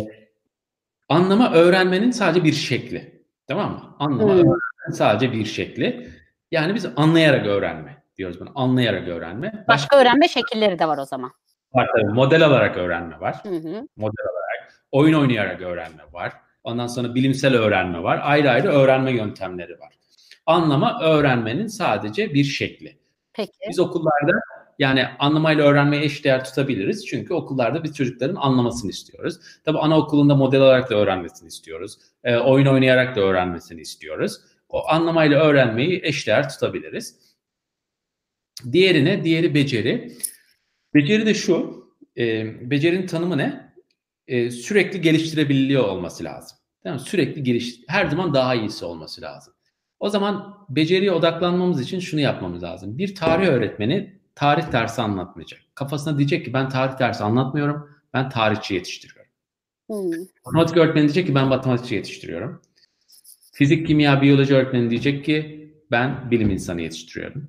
[1.08, 3.22] anlama öğrenmenin sadece bir şekli.
[3.48, 3.96] Tamam mı?
[3.98, 4.30] Anlama Hmm.
[4.30, 6.10] öğrenmenin sadece bir şekli.
[6.50, 8.52] Yani biz anlayarak öğrenme diyoruz bunu.
[8.54, 9.64] Anlayarak öğrenme.
[9.68, 11.30] Başka öğrenme şekilleri de var o zaman.
[11.74, 12.12] Var tabii.
[12.12, 13.36] Model alarak öğrenme var.
[13.42, 13.88] Hı hı.
[13.96, 14.39] Model alarak.
[14.92, 16.32] Oyun oynayarak öğrenme var.
[16.64, 18.20] Ondan sonra bilimsel öğrenme var.
[18.22, 19.94] Ayrı ayrı öğrenme yöntemleri var.
[20.46, 22.98] Anlama öğrenmenin sadece bir şekli.
[23.32, 23.52] Peki.
[23.68, 24.40] Biz okullarda
[24.78, 27.06] yani anlamayla öğrenmeyi eşdeğer tutabiliriz.
[27.06, 29.36] Çünkü okullarda biz çocukların anlamasını istiyoruz.
[29.64, 31.98] Tabii anaokulunda model olarak da öğrenmesini istiyoruz.
[32.24, 34.40] E, oyun oynayarak da öğrenmesini istiyoruz.
[34.68, 37.16] O anlamayla öğrenmeyi eşdeğer tutabiliriz.
[38.72, 40.16] Diğerine, diğeri beceri.
[40.94, 41.84] Beceri de şu,
[42.18, 43.69] e, becerinin tanımı ne?
[44.30, 46.58] E, sürekli geliştirebiliyor olması lazım.
[46.84, 47.00] Değil mi?
[47.00, 49.54] Sürekli geliş, her zaman daha iyisi olması lazım.
[50.00, 52.98] O zaman beceriye odaklanmamız için şunu yapmamız lazım.
[52.98, 55.60] Bir tarih öğretmeni tarih dersi anlatmayacak.
[55.74, 59.30] Kafasına diyecek ki ben tarih dersi anlatmıyorum, ben tarihçi yetiştiriyorum.
[59.86, 60.26] Hmm.
[60.46, 62.62] Matematik öğretmeni diyecek ki ben matematikçi yetiştiriyorum.
[63.52, 67.48] Fizik, kimya, biyoloji öğretmeni diyecek ki ben bilim insanı yetiştiriyorum.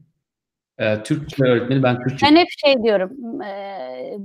[0.77, 4.17] Ee, Türkçe öğretmeni ben Türkçe Ben hep şey diyorum e,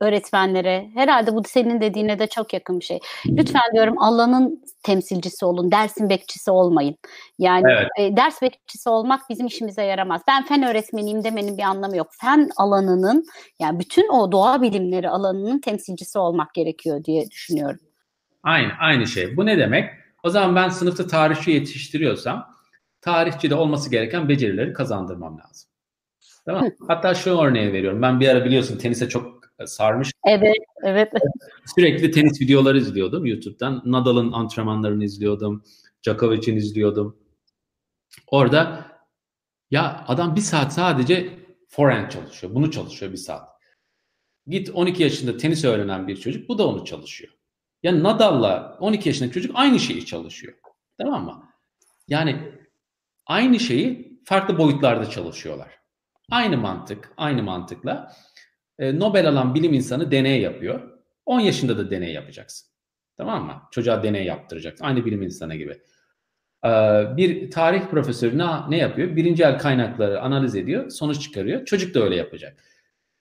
[0.00, 3.00] öğretmenlere herhalde bu senin dediğine de çok yakın bir şey.
[3.26, 6.96] Lütfen diyorum alanın temsilcisi olun, dersin bekçisi olmayın.
[7.38, 7.88] Yani Evet.
[7.98, 10.22] e, ders bekçisi olmak bizim işimize yaramaz.
[10.28, 12.08] Ben fen öğretmeniyim demenin bir anlamı yok.
[12.20, 13.24] Fen alanının
[13.60, 17.80] yani bütün o doğa bilimleri alanının temsilcisi olmak gerekiyor diye düşünüyorum.
[18.42, 19.36] Aynı, aynı şey.
[19.36, 19.90] Bu ne demek?
[20.22, 22.46] O zaman ben sınıfta tarihçi yetiştiriyorsam
[23.00, 25.70] tarihçi de olması gereken becerileri kazandırmam lazım.
[26.44, 26.64] Tamam?
[26.88, 28.02] Hatta şu örneği veriyorum.
[28.02, 30.12] Ben bir ara biliyorsun tenise çok sarmış.
[30.26, 31.12] Evet, evet.
[31.76, 33.82] Sürekli tenis videoları izliyordum YouTube'dan.
[33.84, 35.64] Nadal'ın antrenmanlarını izliyordum.
[36.02, 37.16] Djokovic'in izliyordum.
[38.26, 38.86] Orada
[39.70, 42.54] ya adam bir saat sadece forehand çalışıyor.
[42.54, 43.48] Bunu çalışıyor bir saat.
[44.46, 46.48] Git 12 yaşında tenis öğrenen bir çocuk.
[46.48, 47.32] Bu da onu çalışıyor.
[47.82, 50.54] Ya Nadal'la 12 yaşındaki çocuk aynı şeyi çalışıyor.
[50.98, 51.48] Tamam mı?
[52.08, 52.52] Yani
[53.26, 55.78] aynı şeyi farklı boyutlarda çalışıyorlar.
[56.30, 58.12] Aynı mantık, aynı mantıkla
[58.78, 60.80] e, Nobel alan bilim insanı deney yapıyor.
[61.26, 62.68] 10 yaşında da deney yapacaksın.
[63.16, 63.62] Tamam mı?
[63.70, 64.84] Çocuğa deney yaptıracaksın.
[64.84, 65.78] Aynı bilim insanı gibi.
[66.64, 66.68] Ee,
[67.16, 69.16] bir tarih profesörü ne, ne yapıyor?
[69.16, 71.64] Birinci el kaynakları analiz ediyor, sonuç çıkarıyor.
[71.64, 72.64] Çocuk da öyle yapacak.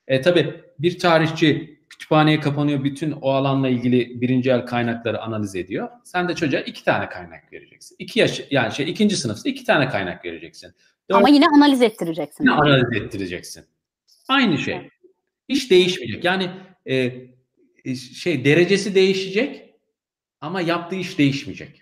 [0.08, 5.90] E, tabii bir tarihçi kütüphaneye kapanıyor, bütün o alanla ilgili birinci el kaynakları analiz ediyor.
[6.04, 7.96] Sen de çocuğa iki tane kaynak vereceksin.
[8.00, 10.74] İki yaş, yani şey ikinci sınıfta iki tane kaynak vereceksin.
[11.10, 12.46] Dört Ama yine analiz ettireceksin.
[12.46, 13.66] tane analiz ettireceksin.
[14.28, 14.90] Aynı şey.
[15.50, 16.24] Hiç değişmeyecek.
[16.24, 16.50] Yani
[16.86, 17.12] e,
[17.86, 19.74] e, şey derecesi değişecek
[20.42, 21.82] ama yaptığı iş değişmeyecek.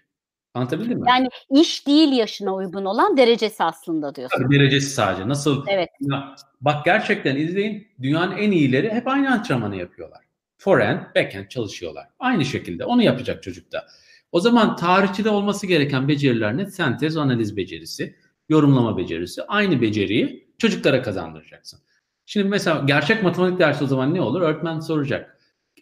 [0.53, 1.05] Anlatabildim mi?
[1.09, 1.29] Yani
[1.61, 4.43] iş değil yaşına uygun olan derecesi aslında diyorsun.
[4.43, 5.27] Tabii derecesi sadece.
[5.27, 5.65] Nasıl?
[5.67, 5.89] Evet.
[6.01, 7.87] Ya, bak gerçekten izleyin.
[8.01, 10.21] Dünyanın en iyileri hep aynı antrenmanı yapıyorlar.
[10.57, 12.07] Forehand, backhand çalışıyorlar.
[12.19, 12.85] Aynı şekilde.
[12.85, 13.85] Onu yapacak çocuk da.
[14.31, 16.65] O zaman tarihçide olması gereken beceriler ne?
[16.65, 18.15] Sentez, analiz becerisi,
[18.49, 19.43] yorumlama becerisi.
[19.43, 21.79] Aynı beceriyi çocuklara kazandıracaksın.
[22.25, 24.41] Şimdi mesela gerçek matematik dersi o zaman ne olur?
[24.41, 25.39] Öğretmen soracak.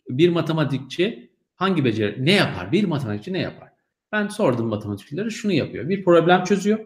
[0.10, 2.72] Bir matematikçi hangi beceri, ne yapar?
[2.72, 3.70] Bir matematikçi ne yapar?
[4.12, 5.90] Ben sordum matematikçilere şunu yapıyor.
[5.90, 6.80] Bir problem çözüyor.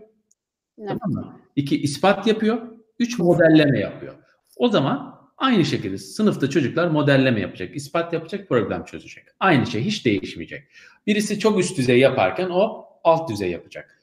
[0.80, 0.90] Evet.
[0.90, 1.40] Tamam mı?
[1.56, 2.62] İki ispat yapıyor.
[3.00, 4.16] Üç modelleme yapıyor.
[4.56, 9.24] O zaman aynı şekilde sınıfta çocuklar modelleme yapacak, ispat yapacak, problem çözecek.
[9.40, 10.64] Aynı şey hiç değişmeyecek.
[11.08, 14.02] Birisi çok üst düzey yaparken o alt düzey yapacak.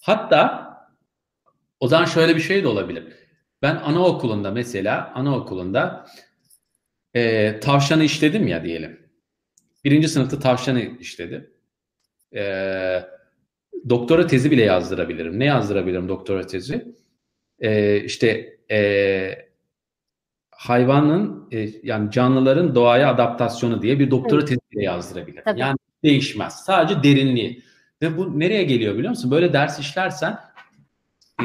[0.00, 0.74] Hatta
[1.80, 3.23] o zaman şöyle bir şey de olabilir.
[3.64, 6.06] Ben anaokulunda mesela anaokulunda
[7.14, 9.00] e, tavşanı işledim ya diyelim.
[9.84, 11.50] Birinci sınıfta tavşanı işledim.
[12.34, 12.44] E,
[13.88, 15.38] doktora tezi bile yazdırabilirim.
[15.38, 16.94] Ne yazdırabilirim doktora tezi?
[17.60, 19.48] E, işte e,
[20.50, 24.48] hayvanın e, yani canlıların doğaya adaptasyonu diye bir doktora Evet.
[24.48, 25.44] tezi bile yazdırabilirim.
[25.44, 25.60] Tabii.
[25.60, 26.64] Yani değişmez.
[26.64, 27.62] Sadece derinliği.
[28.02, 29.30] Ve bu nereye geliyor biliyor musun?
[29.30, 30.38] Böyle ders işlersen
[31.42, 31.44] e,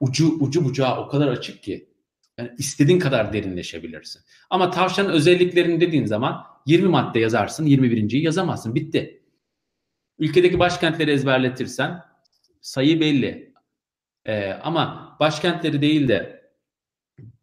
[0.00, 1.88] ucu ucu bucağı o kadar açık ki
[2.38, 4.22] yani istediğin kadar derinleşebilirsin.
[4.50, 8.74] Ama tavşanın özelliklerini dediğin zaman 20 madde yazarsın, 21.yi yazamazsın.
[8.74, 9.22] Bitti.
[10.18, 12.02] Ülkedeki başkentleri ezberletirsen
[12.60, 13.54] sayı belli.
[14.24, 16.50] Ee, ama başkentleri değil de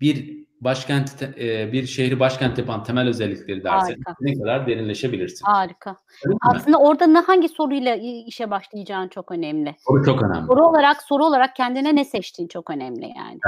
[0.01, 4.15] bir başkent e, bir şehri başkent yapan temel özellikleri dersen Harika.
[4.21, 5.45] ne kadar derinleşebilirsin.
[5.45, 5.95] Harika.
[6.41, 7.95] Aslında orada ne, hangi soruyla
[8.25, 9.75] işe başlayacağın çok önemli.
[9.89, 10.47] Bu çok önemli.
[10.47, 13.39] Soru olarak soru olarak kendine ne seçtiğin çok önemli yani.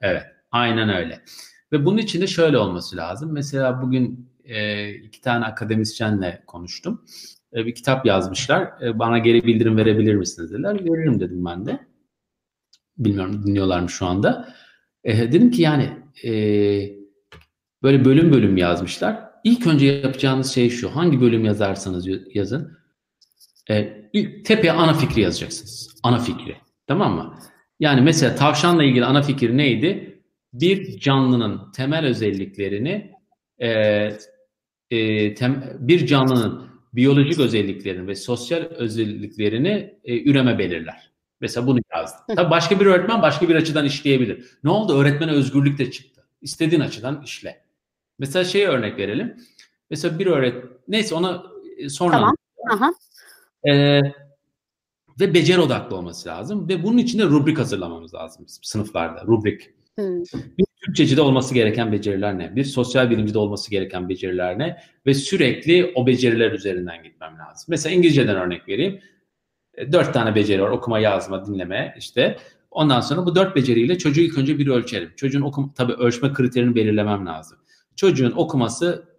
[0.00, 1.20] Evet, aynen öyle.
[1.72, 3.32] Ve bunun için de şöyle olması lazım.
[3.32, 7.04] Mesela bugün e, iki tane akademisyenle konuştum.
[7.54, 8.82] E, bir kitap yazmışlar.
[8.82, 10.74] E, bana geri bildirim verebilir misiniz dediler.
[10.74, 11.80] Veririm dedim ben de.
[12.98, 14.54] Bilmiyorum dinliyorlar mı şu anda.
[15.04, 16.32] E, dedim ki yani e,
[17.82, 19.30] böyle bölüm bölüm yazmışlar.
[19.44, 20.96] İlk önce yapacağınız şey şu.
[20.96, 22.78] Hangi bölüm yazarsanız yazın.
[23.70, 26.00] E, ilk tepeye ana fikri yazacaksınız.
[26.02, 26.56] Ana fikri.
[26.86, 27.38] Tamam mı?
[27.80, 30.22] Yani mesela tavşanla ilgili ana fikir neydi?
[30.52, 33.12] Bir canlının temel özelliklerini
[33.58, 33.68] e,
[34.90, 41.09] e, tem- bir canlının biyolojik özelliklerini ve sosyal özelliklerini e, üreme belirler.
[41.40, 42.20] Mesela bunu yazdım.
[42.36, 44.58] Tabii başka bir öğretmen başka bir açıdan işleyebilir.
[44.64, 44.98] Ne oldu?
[44.98, 46.26] Öğretmene özgürlük de çıktı.
[46.42, 47.64] İstediğin açıdan işle.
[48.18, 49.36] Mesela şeye örnek verelim.
[49.90, 51.42] Mesela bir öğret neyse ona
[51.78, 52.34] e, sonra Tamam.
[52.70, 52.92] Aha.
[53.68, 54.00] ee,
[55.20, 59.24] ve beceri odaklı olması lazım ve bunun için de rubrik hazırlamamız lazım sınıflarda.
[59.26, 59.70] Rubrik.
[59.94, 60.22] Hmm.
[60.58, 62.56] Bir Türkçecide olması gereken beceriler ne?
[62.56, 64.76] Bir sosyal bilimcide olması gereken beceriler ne?
[65.06, 67.66] Ve sürekli o beceriler üzerinden gitmem lazım.
[67.68, 69.00] Mesela İngilizceden örnek vereyim.
[69.80, 70.70] E, Dört tane beceri var.
[70.70, 72.36] Okuma, yazma, dinleme işte.
[72.70, 75.12] Ondan sonra bu dört beceriyle çocuğu ilk önce bir ölçelim.
[75.16, 77.58] Çocuğun okum tabii ölçme kriterini belirlemem lazım.
[77.96, 79.10] Çocuğun okuması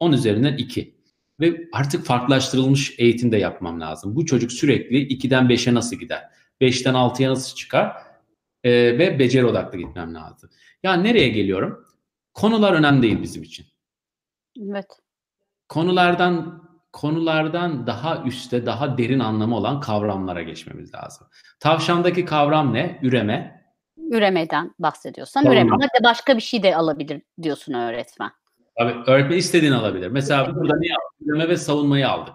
[0.00, 0.96] 10 üzerinden 2.
[1.40, 4.16] Ve artık farklılaştırılmış eğitim de yapmam lazım.
[4.16, 6.22] Bu çocuk sürekli 2'den 5'e nasıl gider?
[6.60, 7.96] 5'ten 6'ya nasıl çıkar?
[8.64, 10.50] Ee, ve beceri odaklı gitmem lazım.
[10.82, 11.86] Ya nereye geliyorum?
[12.34, 13.66] Konular önemli değil bizim için.
[14.70, 14.86] Evet.
[15.68, 16.65] Konulardan
[16.96, 21.26] konulardan daha üstte, daha derin anlamı olan kavramlara geçmemiz lazım.
[21.60, 22.98] Tavşandaki kavram ne?
[23.02, 23.64] Üreme.
[24.10, 25.56] Üremeden bahsediyorsan Tamam.
[25.58, 25.70] üreme.
[25.70, 28.30] Hatta başka bir şey de alabilir diyorsun öğretmen.
[28.78, 30.08] Tabii öğretmen istediğini alabilir.
[30.08, 31.26] Mesela burada neyi aldık?
[31.28, 32.34] Üreme ve savunmayı aldık.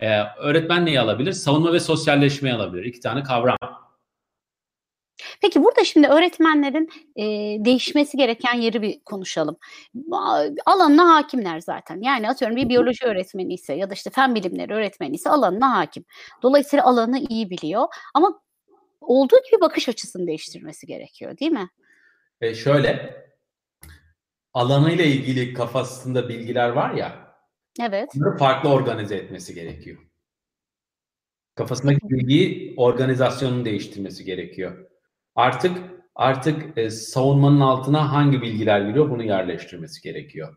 [0.00, 1.32] Ee, öğretmen neyi alabilir?
[1.32, 2.84] Savunma ve sosyalleşmeyi alabilir.
[2.84, 3.56] İki tane kavram.
[5.42, 7.24] Peki burada şimdi öğretmenlerin e,
[7.64, 9.56] değişmesi gereken yeri bir konuşalım.
[10.66, 12.00] Alanına hakimler zaten.
[12.00, 16.04] Yani atıyorum bir biyoloji öğretmeni ise ya da işte fen bilimleri öğretmeni ise alanına hakim.
[16.42, 18.40] Dolayısıyla alanı iyi biliyor ama
[19.00, 21.68] olduğu gibi bakış açısını değiştirmesi gerekiyor değil mi?
[22.40, 23.16] E şöyle,
[24.54, 27.26] alanıyla ilgili kafasında bilgiler var ya,
[27.80, 28.08] Evet.
[28.14, 29.98] bunları farklı organize etmesi gerekiyor.
[31.54, 34.85] Kafasındaki bilgiyi organizasyonunu değiştirmesi gerekiyor.
[35.36, 35.78] Artık
[36.14, 40.56] artık e, savunmanın altına hangi bilgiler giriyor bunu yerleştirmesi gerekiyor.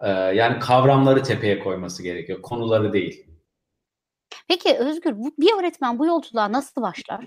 [0.00, 3.26] E, yani kavramları tepeye koyması gerekiyor, konuları değil.
[4.48, 7.24] Peki Özgür bu, bir öğretmen bu yolculuğa nasıl başlar?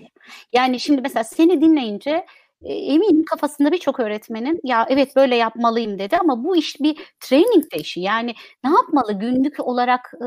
[0.52, 2.26] Yani şimdi mesela seni dinleyince
[2.64, 7.76] eminim kafasında birçok öğretmenin ya evet böyle yapmalıyım dedi ama bu iş bir training de
[7.76, 8.00] işi.
[8.00, 9.12] Yani ne yapmalı?
[9.12, 10.26] Günlük olarak e,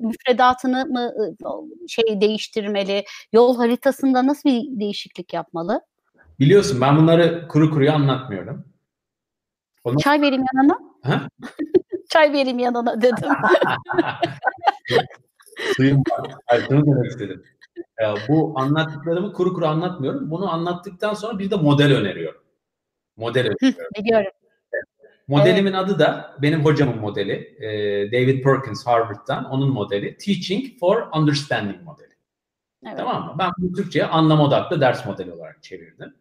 [0.00, 3.04] müfredatını mı e, şey değiştirmeli?
[3.32, 5.80] Yol haritasında nasıl bir değişiklik yapmalı?
[6.40, 8.64] Biliyorsun ben bunları kuru kuruya anlatmıyorum.
[9.84, 9.98] Onu...
[9.98, 10.78] Çay vereyim yanına.
[11.02, 11.28] Ha?
[12.10, 13.28] Çay vereyim yanına dedim.
[15.76, 16.34] Suyum var.
[16.46, 17.44] Hayır, demek istedim.
[18.02, 20.30] Ee, bu anlattıklarımı kuru kuru anlatmıyorum.
[20.30, 22.40] Bunu anlattıktan sonra bir de model öneriyorum.
[23.16, 23.90] Model öneriyorum.
[23.98, 24.30] Biliyorum.
[25.28, 25.80] Modelimin evet.
[25.80, 27.32] adı da benim hocamın modeli.
[27.60, 27.68] E,
[28.12, 30.16] David Perkins Harvard'dan onun modeli.
[30.16, 32.08] Teaching for Understanding modeli.
[32.86, 32.96] Evet.
[32.96, 33.34] Tamam mı?
[33.38, 36.14] Ben bunu Türkçe'ye anlam odaklı ders modeli olarak çevirdim.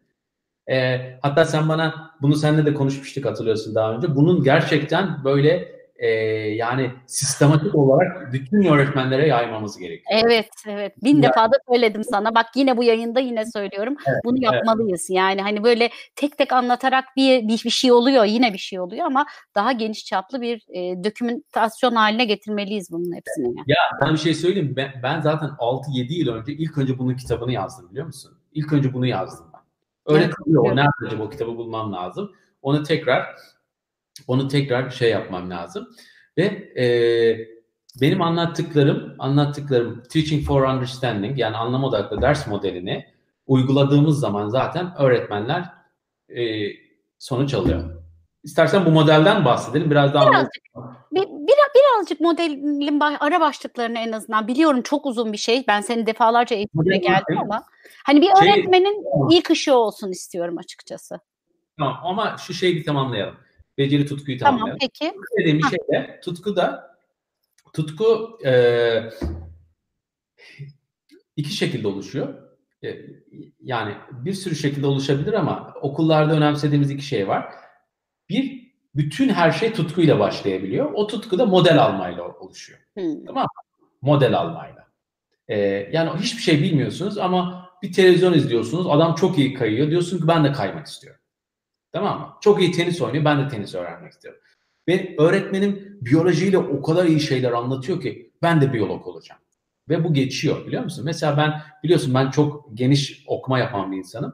[0.70, 4.16] E, hatta sen bana bunu seninle de konuşmuştuk hatırlıyorsun daha önce.
[4.16, 6.08] Bunun gerçekten böyle e,
[6.56, 10.22] yani sistematik olarak bütün öğretmenlere yaymamız gerekiyor.
[10.26, 11.04] Evet, evet.
[11.04, 12.36] Bin yani, defa da söyledim sana.
[12.36, 13.96] Bak yine bu yayında yine söylüyorum.
[14.08, 15.08] Evet, Bunu yapmalıyız.
[15.10, 15.18] Evet.
[15.18, 19.06] Yani hani böyle tek tek anlatarak bir, bir bir şey oluyor, yine bir şey oluyor
[19.06, 23.46] ama daha geniş çaplı bir e, dokümentasyon haline getirmeliyiz bunun hepsini.
[23.46, 23.66] Yani.
[23.68, 24.74] Ya ben bir şey söyleyeyim.
[24.78, 28.38] Ben, ben zaten 6-7 yıl önce ilk önce bunun kitabını yazdım biliyor musun?
[28.54, 29.62] İlk önce bunu yazdım ben.
[30.14, 30.76] Öyle evet, kalıyor.
[30.76, 32.32] Nerede o kitabı bulmam lazım.
[32.62, 33.26] Onu tekrar
[34.28, 35.88] onu tekrar şey yapmam lazım.
[36.38, 36.44] Ve
[36.82, 36.86] e,
[38.02, 43.06] benim anlattıklarım, anlattıklarım Teaching for Understanding yani anlam odaklı ders modelini
[43.48, 45.66] uyguladığımız zaman zaten öğretmenler
[46.30, 46.42] e,
[47.20, 48.04] sonuç alıyor.
[48.44, 49.92] İstersen bu modelden bahsedelim.
[49.92, 50.64] Biraz daha birazcık,
[51.12, 55.64] bir, bir, birazcık modelin ara başlıklarını en azından biliyorum çok uzun bir şey.
[55.68, 57.64] Ben senin defalarca eğitimine geldim ama
[58.06, 61.20] hani bir şey- öğretmenin şey, ilk ışığı olsun istiyorum açıkçası.
[61.80, 63.36] Tamam ama şu şeyi bir tamamlayalım.
[63.78, 64.80] Beceri tutkuyu tamamlayalım.
[64.80, 65.18] Tamam peki.
[65.40, 66.98] Dediğim şey de tutku da
[67.74, 68.54] tutku e,
[71.36, 72.34] iki şekilde oluşuyor.
[72.84, 72.98] E,
[73.64, 77.54] yani bir sürü şekilde oluşabilir ama okullarda önemsediğimiz iki şey var.
[78.30, 80.92] Bir, bütün her şey tutkuyla başlayabiliyor.
[80.94, 82.80] O tutku da model almayla oluşuyor.
[82.94, 83.26] Hmm.
[83.26, 83.86] Tamam mı?
[84.02, 84.88] Model almayla.
[85.48, 85.58] Ee,
[85.92, 88.88] yani hiçbir şey bilmiyorsunuz ama bir televizyon izliyorsunuz.
[88.88, 89.90] Adam çok iyi kayıyor.
[89.90, 91.22] Diyorsun ki ben de kaymak istiyorum.
[91.92, 92.28] Tamam mı?
[92.42, 93.26] Çok iyi tenis oynuyor.
[93.26, 94.42] Ben de tenis öğrenmek istiyorum.
[94.88, 99.42] Ve öğretmenim biyolojiyle o kadar iyi şeyler anlatıyor ki ben de biyolog olacağım.
[99.90, 101.06] Ve bu geçiyor biliyor musun?
[101.06, 104.34] Mesela ben biliyorsun ben çok geniş okuma yapan bir insanım.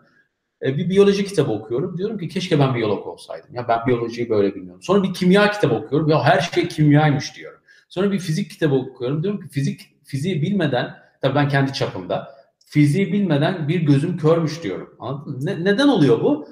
[0.62, 1.98] E, bir biyoloji kitabı okuyorum.
[1.98, 3.56] Diyorum ki keşke ben biyolog olsaydım.
[3.56, 4.82] Ya ben biyolojiyi böyle bilmiyorum.
[4.82, 6.10] Sonra bir kimya kitabı okuyorum.
[6.10, 7.60] Ya her şey kimyaymış diyorum.
[7.90, 9.24] Sonra bir fizik kitabı okuyorum.
[9.24, 12.36] Diyorum ki fizik fiziği bilmeden tabii ben kendi çapımda
[12.66, 14.96] fiziği bilmeden bir gözüm körmüş diyorum.
[15.00, 15.46] Anladın mı?
[15.46, 16.48] Ne, neden oluyor bu?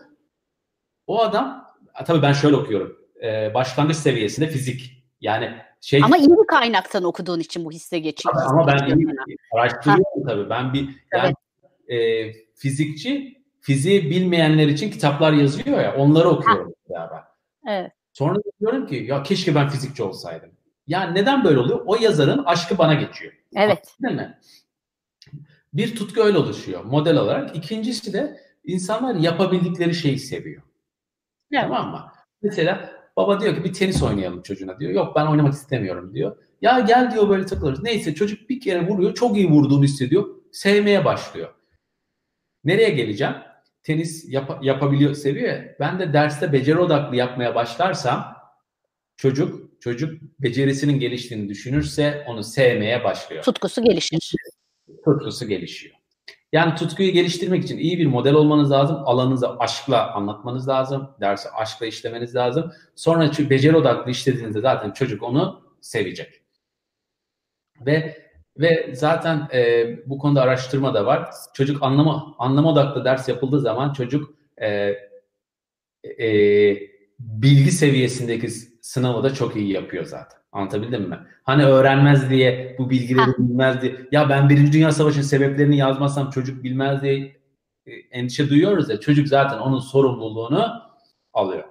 [1.11, 1.67] O adam
[2.05, 2.97] tabii ben şöyle okuyorum.
[3.23, 5.03] E, başlangıç seviyesinde fizik.
[5.21, 8.35] Yani şey Ama iyi bir kaynaktan okuduğun için bu hisse geçiyor.
[8.49, 9.07] Ama ben iyi
[9.53, 10.49] araştırıyorum tabii.
[10.49, 11.33] Ben bir yani
[11.87, 12.35] evet.
[12.35, 17.23] e, fizikçi fiziği bilmeyenler için kitaplar yazıyor ya onları okuyorum beraber.
[17.67, 17.91] Evet.
[18.13, 20.49] Sonra diyorum ki ya keşke ben fizikçi olsaydım.
[20.87, 21.81] Yani neden böyle oluyor?
[21.85, 23.33] O yazarın aşkı bana geçiyor.
[23.55, 23.95] Evet.
[24.03, 24.39] Değil mi?
[25.73, 27.55] Bir tutku öyle oluşuyor model olarak.
[27.55, 30.61] İkincisi de insanlar yapabildikleri şeyi seviyor.
[31.53, 31.63] Evet.
[31.63, 32.11] Tamam mı?
[32.41, 34.91] Mesela baba diyor ki bir tenis oynayalım çocuğuna diyor.
[34.91, 36.37] Yok ben oynamak istemiyorum diyor.
[36.61, 37.83] Ya gel diyor böyle takılırız.
[37.83, 39.13] Neyse çocuk bir kere vuruyor.
[39.13, 40.25] Çok iyi vurduğunu hissediyor.
[40.51, 41.53] Sevmeye başlıyor.
[42.63, 43.33] Nereye geleceğim?
[43.83, 45.75] Tenis yap- yapabiliyor, seviyor ya.
[45.79, 48.35] Ben de derste beceri odaklı yapmaya başlarsam
[49.17, 53.43] çocuk çocuk becerisinin geliştiğini düşünürse onu sevmeye başlıyor.
[53.43, 54.33] Tutkusu gelişir.
[55.05, 55.95] Tutkusu gelişiyor.
[56.51, 58.97] Yani tutkuyu geliştirmek için iyi bir model olmanız lazım.
[59.05, 61.09] Alanınızı aşkla anlatmanız lazım.
[61.21, 62.71] Dersi aşkla işlemeniz lazım.
[62.95, 66.41] Sonra beceri odaklı işlediğinizde zaten çocuk onu sevecek.
[67.85, 68.21] Ve
[68.57, 71.29] ve zaten e, bu konuda araştırma da var.
[71.53, 74.95] Çocuk anlama anlama odaklı ders yapıldığı zaman çocuk e,
[76.19, 76.27] e,
[77.19, 80.39] bilgi seviyesindeki sınavı da çok iyi yapıyor zaten.
[80.51, 81.19] Anlatabildim mi?
[81.43, 83.37] Hani öğrenmez diye bu bilgileri ha.
[83.37, 84.07] bilmez diye.
[84.11, 87.41] Ya ben Birinci Dünya Savaşı'nın sebeplerini yazmazsam çocuk bilmez diye
[87.85, 88.99] e, endişe duyuyoruz ya.
[88.99, 90.81] Çocuk zaten onun sorumluluğunu
[91.33, 91.63] alıyor.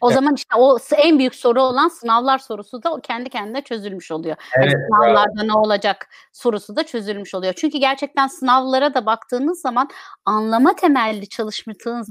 [0.00, 0.14] O evet.
[0.14, 4.36] zaman işte o en büyük soru olan sınavlar sorusu da kendi kendine çözülmüş oluyor.
[4.58, 5.46] Evet, yani sınavlarda evet.
[5.46, 7.52] ne olacak sorusu da çözülmüş oluyor.
[7.56, 9.88] Çünkü gerçekten sınavlara da baktığınız zaman
[10.24, 12.08] anlama temelli çalıştığınız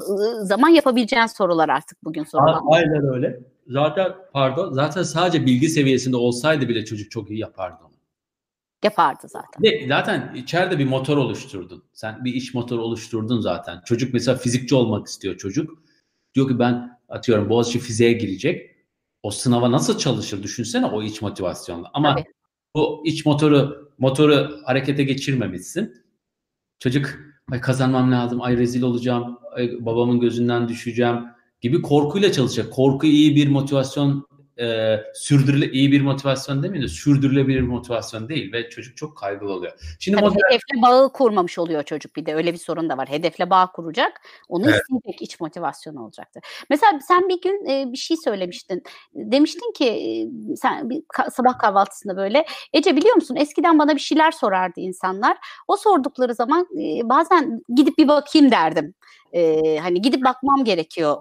[0.47, 2.59] zaman yapabileceğiniz sorular artık bugün sorular.
[2.71, 3.39] Aynen öyle.
[3.67, 7.93] Zaten pardon zaten sadece bilgi seviyesinde olsaydı bile çocuk çok iyi yapardı onu.
[8.83, 9.63] Yapardı zaten.
[9.63, 11.83] Ve zaten içeride bir motor oluşturdun.
[11.93, 13.81] Sen bir iş motoru oluşturdun zaten.
[13.85, 15.83] Çocuk mesela fizikçi olmak istiyor çocuk.
[16.35, 18.75] Diyor ki ben atıyorum Boğaziçi fiziğe girecek.
[19.23, 21.91] O sınava nasıl çalışır düşünsene o iç motivasyonla.
[21.93, 22.25] Ama Tabii.
[22.75, 26.03] bu iç motoru motoru harekete geçirmemişsin.
[26.79, 27.19] Çocuk
[27.51, 31.25] ay kazanmam lazım, ay rezil olacağım, ay babamın gözünden düşeceğim
[31.61, 32.73] gibi korkuyla çalışacak.
[32.73, 34.27] Korku iyi bir motivasyon
[34.59, 39.53] e, sürdürüle iyi bir motivasyon demeyin de sürdürülebilir bir motivasyon değil ve çocuk çok kaygılı
[39.53, 39.73] oluyor.
[39.99, 43.09] Şimdi Tabii modern, hedefle bağı kurmamış oluyor çocuk bir de öyle bir sorun da var.
[43.09, 44.21] Hedefle bağ kuracak.
[44.49, 44.81] Onu Evet.
[44.81, 46.43] isteyecek iç motivasyon olacaktır.
[46.69, 48.83] Mesela sen bir gün e, bir şey söylemiştin.
[49.15, 54.01] Demiştin ki e, sen bir ka- sabah kahvaltısında böyle Ece biliyor musun eskiden bana bir
[54.01, 55.37] şeyler sorardı insanlar.
[55.67, 58.93] O sordukları zaman e, bazen gidip bir bakayım derdim.
[59.33, 61.17] E, hani gidip bakmam gerekiyor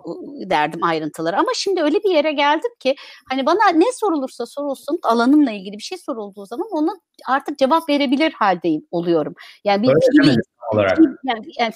[0.50, 1.36] derdim ayrıntıları.
[1.36, 2.94] Ama şimdi öyle bir yere geldim ki
[3.30, 6.92] hani bana ne sorulursa sorulsun alanımla ilgili bir şey sorulduğu zaman ona
[7.28, 9.34] artık cevap verebilir haldeyim oluyorum.
[9.64, 10.98] Yani bir demedim tam olarak.
[11.24, 11.72] yani, yani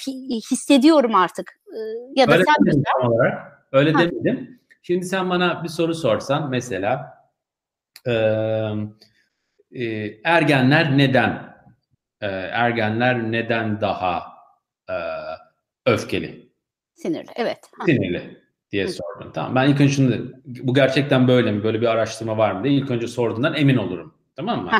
[0.50, 1.60] hissediyorum artık.
[2.16, 3.66] Ya da Öyle sen demedim olarak.
[3.72, 3.98] Öyle Ha.
[3.98, 4.60] demedim.
[4.82, 7.18] Şimdi sen bana bir soru sorsan mesela
[8.06, 8.12] e,
[9.72, 9.84] e,
[10.24, 11.56] ergenler neden
[12.20, 14.22] e, ergenler neden daha
[14.88, 14.94] e,
[15.90, 16.50] öfkeli,
[16.94, 17.30] sinirli.
[17.36, 17.58] Evet.
[17.86, 18.40] Sinirli
[18.72, 18.92] diye Hı.
[18.92, 19.32] sordun.
[19.32, 19.54] Tamam.
[19.54, 21.64] Ben ilk önce şunu bu gerçekten böyle mi?
[21.64, 24.14] Böyle bir araştırma var mı diye ilk önce sorduğundan emin olurum.
[24.36, 24.70] Tamam mı?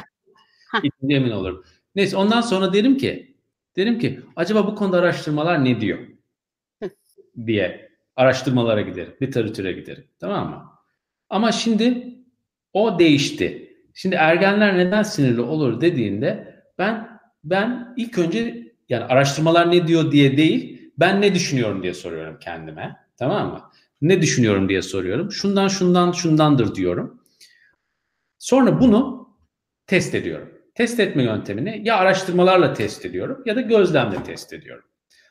[1.03, 1.65] Önce emin olurum.
[1.95, 3.37] Neyse ondan sonra derim ki
[3.77, 5.99] derim ki acaba bu konuda araştırmalar ne diyor?
[6.83, 6.91] Hı.
[7.47, 9.15] diye araştırmalara giderim.
[9.23, 10.05] Literatüre giderim.
[10.19, 10.65] Tamam mı?
[11.29, 12.15] Ama şimdi
[12.73, 13.77] o değişti.
[13.95, 20.37] Şimdi ergenler neden sinirli olur dediğinde ben ben ilk önce yani araştırmalar ne diyor diye
[20.37, 22.97] değil ben ne düşünüyorum diye soruyorum kendime.
[23.17, 23.71] Tamam mı?
[24.03, 25.33] Ne düşünüyorum diye soruyorum.
[25.33, 27.23] Şundan şundan şundandır diyorum.
[28.39, 29.29] Sonra bunu
[29.87, 30.49] test ediyorum.
[30.75, 34.85] Test etme yöntemini ya araştırmalarla test ediyorum ya da gözlemle test ediyorum.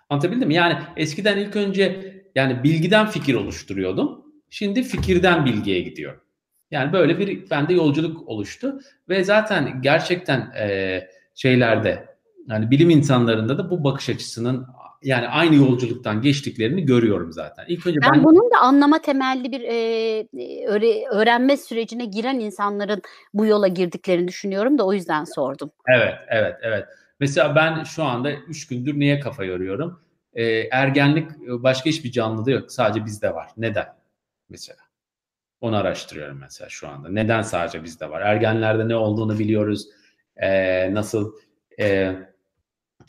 [0.10, 0.54] Anlatabildim mi?
[0.54, 4.26] Yani eskiden ilk önce yani bilgiden fikir oluşturuyordum.
[4.50, 6.22] Şimdi fikirden bilgiye gidiyorum.
[6.72, 12.06] Yani böyle bir bende yolculuk oluştu ve zaten gerçekten e, şeylerde
[12.48, 14.68] yani bilim insanlarında da bu bakış açısının
[15.04, 17.66] yani aynı yolculuktan geçtiklerini görüyorum zaten.
[17.68, 19.74] İlk önce Ben ben bunun da anlama temelli bir e,
[20.68, 23.02] öğre- öğrenme sürecine giren insanların
[23.34, 25.72] bu yola girdiklerini düşünüyorum da o yüzden sordum.
[25.88, 26.86] Evet, evet, evet.
[27.20, 30.00] Mesela ben şu anda 3 gündür niye kafa yoruyorum?
[30.34, 32.72] Ee, ergenlik e, başka hiçbir canlıda yok.
[32.72, 33.50] Sadece bizde var.
[33.58, 33.88] Neden?
[34.50, 34.80] Mesela.
[35.62, 37.10] Onu araştırıyorum mesela şu anda.
[37.10, 38.22] Neden sadece bizde var?
[38.22, 39.88] Ergenlerde ne olduğunu biliyoruz.
[40.38, 41.34] Ee, nasıl
[41.80, 42.16] e,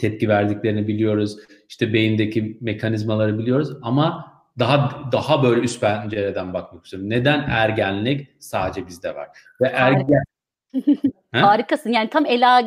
[0.00, 1.36] tepki verdiklerini biliyoruz.
[1.68, 3.76] İşte beyindeki mekanizmaları biliyoruz.
[3.82, 7.10] Ama daha daha böyle üst pencereden bakmak istiyorum.
[7.10, 9.28] Neden ergenlik sadece bizde var?
[9.60, 10.22] Ve ergen
[11.32, 11.42] Ha?
[11.42, 11.90] Harikasın.
[11.90, 12.60] Yani tam Ela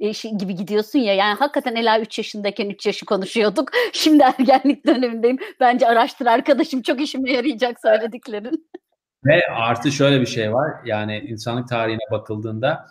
[0.00, 1.14] e, gibi gidiyorsun ya.
[1.14, 3.70] Yani hakikaten Ela 3 yaşındayken 3 yaşı konuşuyorduk.
[3.92, 5.38] Şimdi ergenlik dönemindeyim.
[5.60, 8.70] Bence araştır arkadaşım çok işime yarayacak söylediklerin.
[9.24, 10.70] Ve artı şöyle bir şey var.
[10.84, 12.86] Yani insanlık tarihine bakıldığında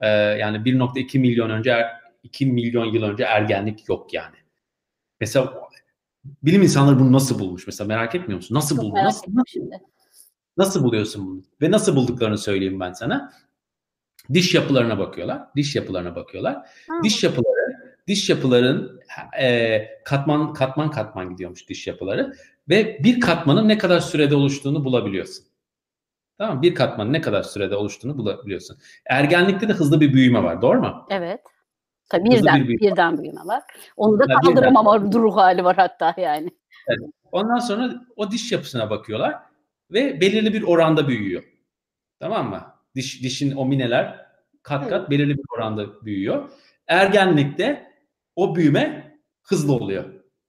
[0.00, 4.36] e, yani 1.2 milyon önce er- 2 milyon yıl önce ergenlik yok yani.
[5.20, 5.54] Mesela
[6.42, 7.66] bilim insanları bunu nasıl bulmuş?
[7.66, 8.54] Mesela merak etmiyor musun?
[8.54, 8.94] Nasıl buldu?
[8.94, 9.32] Nasıl,
[10.56, 11.42] nasıl buluyorsun bunu?
[11.62, 13.32] Ve nasıl bulduklarını söyleyeyim ben sana.
[14.32, 15.42] Diş yapılarına bakıyorlar.
[15.56, 16.54] Diş yapılarına bakıyorlar.
[16.88, 16.94] Ha.
[17.04, 19.00] Diş yapıları, diş yapıların
[19.40, 22.32] e, katman katman katman gidiyormuş diş yapıları
[22.68, 25.46] ve bir katmanın ne kadar sürede oluştuğunu bulabiliyorsun.
[26.38, 26.62] Tamam?
[26.62, 28.78] Bir katmanın ne kadar sürede oluştuğunu bulabiliyorsun.
[29.06, 31.06] Ergenlikte de hızlı bir büyüme var, doğru mu?
[31.10, 31.40] Evet.
[32.08, 33.62] Tabii Hızlı birden, bir birden büyüme var.
[33.96, 36.50] Onu da kaldıramama ruh hali var hatta yani.
[37.32, 39.34] Ondan sonra o diş yapısına bakıyorlar
[39.90, 41.42] ve belirli bir oranda büyüyor.
[42.20, 42.62] Tamam mı?
[42.94, 44.26] Diş dişin o mineler
[44.62, 46.50] kat kat belirli bir oranda büyüyor.
[46.86, 47.92] Ergenlikte
[48.36, 50.04] o büyüme hızlı oluyor.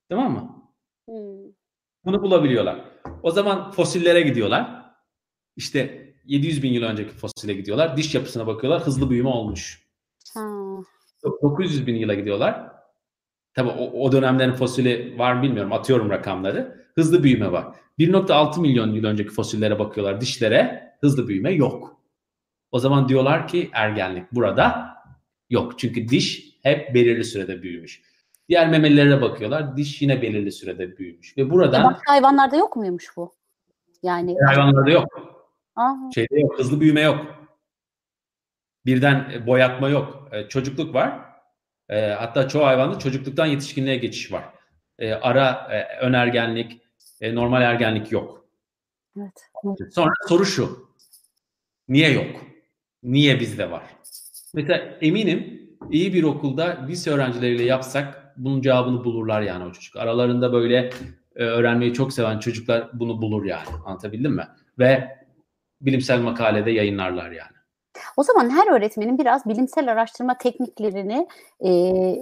[0.10, 0.64] Tamam mı?
[1.05, 1.53] Hmm.
[2.05, 2.86] Bunu bulabiliyorlar.
[3.24, 4.86] O zaman fosillere gidiyorlar.
[5.55, 7.97] İşte 700 bin yıl önceki fosile gidiyorlar.
[7.97, 8.82] Diş yapısına bakıyorlar.
[8.82, 9.88] Hızlı büyüme olmuş.
[10.34, 10.41] Ha.
[11.24, 12.72] 900 bin yıla gidiyorlar.
[13.53, 15.74] Tabii o, o dönemlerin fosili var mı bilmiyorum.
[15.74, 16.88] Atıyorum rakamları.
[16.95, 17.76] Hızlı büyüme var.
[17.99, 20.22] 1.6 milyon yıl önceki fosillere bakıyorlar.
[20.22, 22.01] Dişlere hızlı büyüme yok.
[22.72, 24.89] O zaman diyorlar ki ergenlik burada
[25.49, 25.80] yok.
[25.80, 28.01] Çünkü diş hep belirli sürede büyümüş.
[28.49, 29.78] Diğer memelilere bakıyorlar.
[29.78, 31.38] Diş yine belirli sürede büyümüş.
[31.38, 33.34] Ve buradan başka hayvanlarda yok muymuş bu?
[34.03, 35.05] Yani hayvanlarda yok.
[35.76, 36.59] Aa, Şeyde yok.
[36.59, 37.26] Hızlı büyüme yok.
[38.88, 40.29] Birden e, boyatma yok.
[40.31, 41.19] E, çocukluk var.
[41.89, 44.43] E, hatta çoğu hayvanda çocukluktan yetişkinliğe geçiş var.
[44.99, 46.81] E, ara e, ön ergenlik,
[47.21, 48.45] e, normal ergenlik yok.
[49.17, 49.93] evet.
[49.93, 50.88] Sonra soru şu.
[51.88, 52.41] Niye yok?
[53.03, 53.83] Niye bizde var?
[54.53, 59.95] Mesela eminim iyi bir okulda lise öğrencileriyle yapsak bunun cevabını bulurlar yani o çocuk.
[59.95, 60.89] Aralarında böyle
[61.35, 63.67] e, öğrenmeyi çok seven çocuklar bunu bulur yani.
[63.85, 64.47] Anlatabildim mi?
[64.79, 65.17] Ve
[65.81, 67.57] bilimsel makalede yayınlarlar yani.
[68.18, 71.28] O zaman her öğretmenin biraz bilimsel araştırma tekniklerini
[71.66, 71.70] e,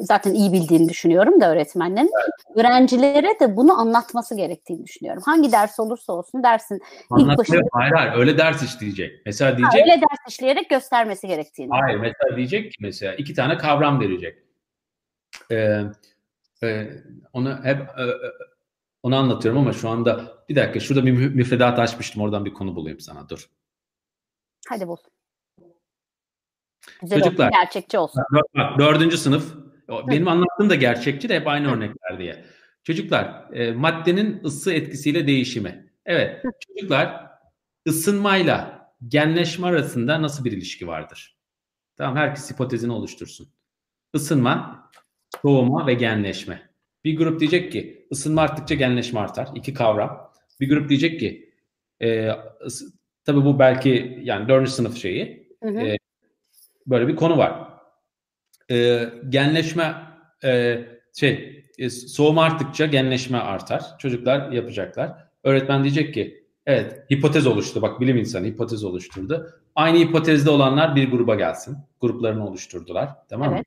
[0.02, 2.12] zaten iyi bildiğini düşünüyorum da öğretmenlerin.
[2.24, 2.58] Evet.
[2.60, 5.24] Öğrencilere de bunu anlatması gerektiğini düşünüyorum.
[5.26, 6.82] Hangi ders olursa olsun dersin
[7.18, 7.62] ilk başında...
[7.72, 9.22] Hayır hayır öyle ders işleyecek.
[9.26, 9.82] Mesela diyecek...
[9.82, 11.70] Ha, öyle ders işleyerek göstermesi gerektiğini.
[11.70, 14.38] Hayır mesela diyecek ki mesela iki tane kavram verecek.
[15.52, 15.82] Ee,
[16.64, 16.88] e,
[17.34, 18.04] onu hep e,
[19.04, 23.00] onu anlatıyorum ama şu anda bir dakika şurada bir müfredat açmıştım oradan bir konu bulayım
[23.00, 23.50] sana dur.
[24.70, 24.98] Hadi bul.
[27.02, 28.24] Güzel Çocuklar, olsun, gerçekçi olsun.
[28.32, 29.56] Bak, dördüncü sınıf.
[30.08, 32.46] Benim anlattığım da gerçekçi de hep aynı örnekler diye.
[32.84, 35.94] Çocuklar, e, maddenin ısı etkisiyle değişimi.
[36.06, 37.26] Evet, çocuklar
[37.88, 41.38] ısınmayla genleşme arasında nasıl bir ilişki vardır?
[41.98, 43.48] Tamam, herkes hipotezini oluştursun.
[44.14, 44.90] Isınma,
[45.42, 46.70] soğuma ve genleşme.
[47.04, 49.50] Bir grup diyecek ki ısınma arttıkça genleşme artar.
[49.56, 50.32] İki kavram.
[50.60, 51.54] Bir grup diyecek ki
[52.00, 52.30] e,
[52.66, 52.86] ısı,
[53.24, 55.50] tabii bu belki yani dördüncü sınıf şeyi.
[55.64, 55.80] Hı hı.
[55.80, 55.98] E,
[56.88, 57.70] böyle bir konu var.
[58.72, 59.96] E, genleşme
[60.44, 60.80] e,
[61.14, 63.84] şey e, soğuma arttıkça genleşme artar.
[64.00, 65.12] Çocuklar yapacaklar.
[65.44, 67.82] Öğretmen diyecek ki evet hipotez oluştu.
[67.82, 69.50] Bak bilim insanı hipotez oluşturdu.
[69.76, 71.78] Aynı hipotezde olanlar bir gruba gelsin.
[72.02, 73.10] Gruplarını oluşturdular.
[73.30, 73.62] Tamam mı?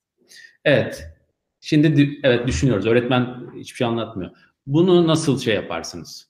[0.65, 0.85] Evet.
[0.85, 1.19] Evet.
[1.61, 2.87] Şimdi evet düşünüyoruz.
[2.87, 4.31] Öğretmen hiçbir şey anlatmıyor.
[4.67, 6.29] Bunu nasıl şey yaparsınız?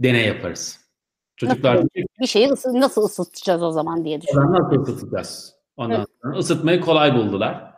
[0.00, 0.85] Deney yaparız.
[1.36, 1.88] Çocuklar nasıl,
[2.20, 4.52] bir şeyi ısı, nasıl ısıtacağız o zaman diye düşünüyorum.
[4.52, 5.54] Nasıl ısıtacağız?
[5.76, 6.08] Ondan evet.
[6.22, 7.74] sonra ısıtmayı kolay buldular.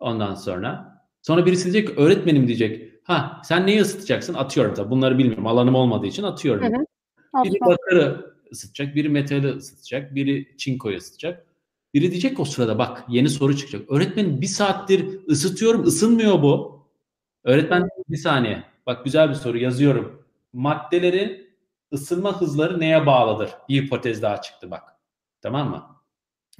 [0.00, 2.92] Ondan sonra sonra birisi diyecek öğretmenim diyecek.
[3.04, 4.34] Ha sen neyi ısıtacaksın?
[4.34, 4.90] Atıyorum tabii.
[4.90, 5.46] Bunları bilmiyorum.
[5.46, 6.62] Alanım olmadığı için atıyorum.
[6.62, 7.44] Hı hı.
[7.44, 11.46] Biri bakırı ısıtacak, biri metali ısıtacak, biri çinkoyu ısıtacak.
[11.94, 13.90] Biri diyecek o sırada bak yeni soru çıkacak.
[13.90, 16.80] Öğretmenim bir saattir ısıtıyorum ısınmıyor bu.
[17.44, 18.62] Öğretmen bir saniye.
[18.86, 20.22] Bak güzel bir soru yazıyorum.
[20.52, 21.49] Maddelerin
[21.92, 23.50] ısınma hızları neye bağlıdır?
[23.68, 24.82] Bir hipotez daha çıktı bak.
[25.42, 25.86] Tamam mı?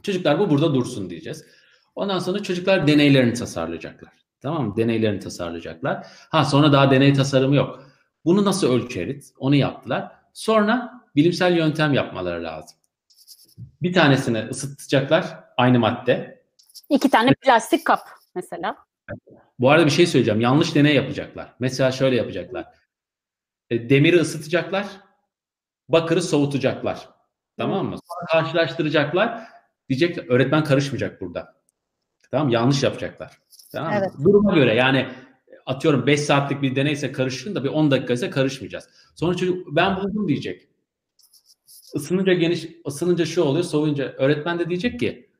[0.03, 1.47] Çocuklar bu burada dursun diyeceğiz.
[1.95, 4.13] Ondan sonra çocuklar deneylerini tasarlayacaklar.
[4.41, 4.77] Tamam mı?
[4.77, 6.07] Deneylerini tasarlayacaklar.
[6.31, 7.85] Ha sonra daha deney tasarımı yok.
[8.25, 9.35] Bunu nasıl ölçeriz?
[9.39, 10.13] Onu yaptılar.
[10.33, 12.79] Sonra bilimsel yöntem yapmaları lazım.
[13.83, 16.43] Bir tanesini ısıtacaklar aynı madde.
[16.89, 18.01] İki tane plastik kap
[18.35, 18.77] mesela.
[19.59, 20.41] Bu arada bir şey söyleyeceğim.
[20.41, 21.55] Yanlış deney yapacaklar.
[21.61, 22.67] Mesela şöyle yapacaklar.
[23.71, 24.87] E, demiri ısıtacaklar.
[25.93, 27.09] Bakırı soğutacaklar.
[27.57, 27.97] Tamam mı?
[28.09, 29.43] Sonra karşılaştıracaklar.
[29.89, 31.55] Diyecek öğretmen karışmayacak burada.
[32.31, 33.39] Tamam Yanlış yapacaklar.
[33.73, 34.11] Tamam evet.
[34.25, 35.09] Duruma göre yani
[35.67, 38.89] atıyorum 5 saatlik bir deneyse karışın da bir 10 dakika ise karışmayacağız.
[39.15, 40.69] Sonra çocuk ben buldum diyecek.
[41.95, 45.31] Isınınca geniş, ısınınca şu oluyor, soğuyunca öğretmen de diyecek ki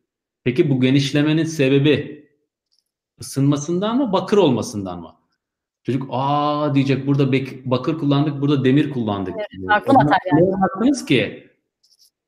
[0.45, 2.29] peki bu genişlemenin sebebi
[3.21, 5.20] ısınmasından mı, bakır olmasından mı?
[5.83, 7.33] Çocuk aa diyecek burada
[7.65, 9.35] bakır kullandık, burada demir kullandık.
[9.37, 10.37] Evet, farklı materyal.
[10.37, 11.51] Ne yaptınız ki?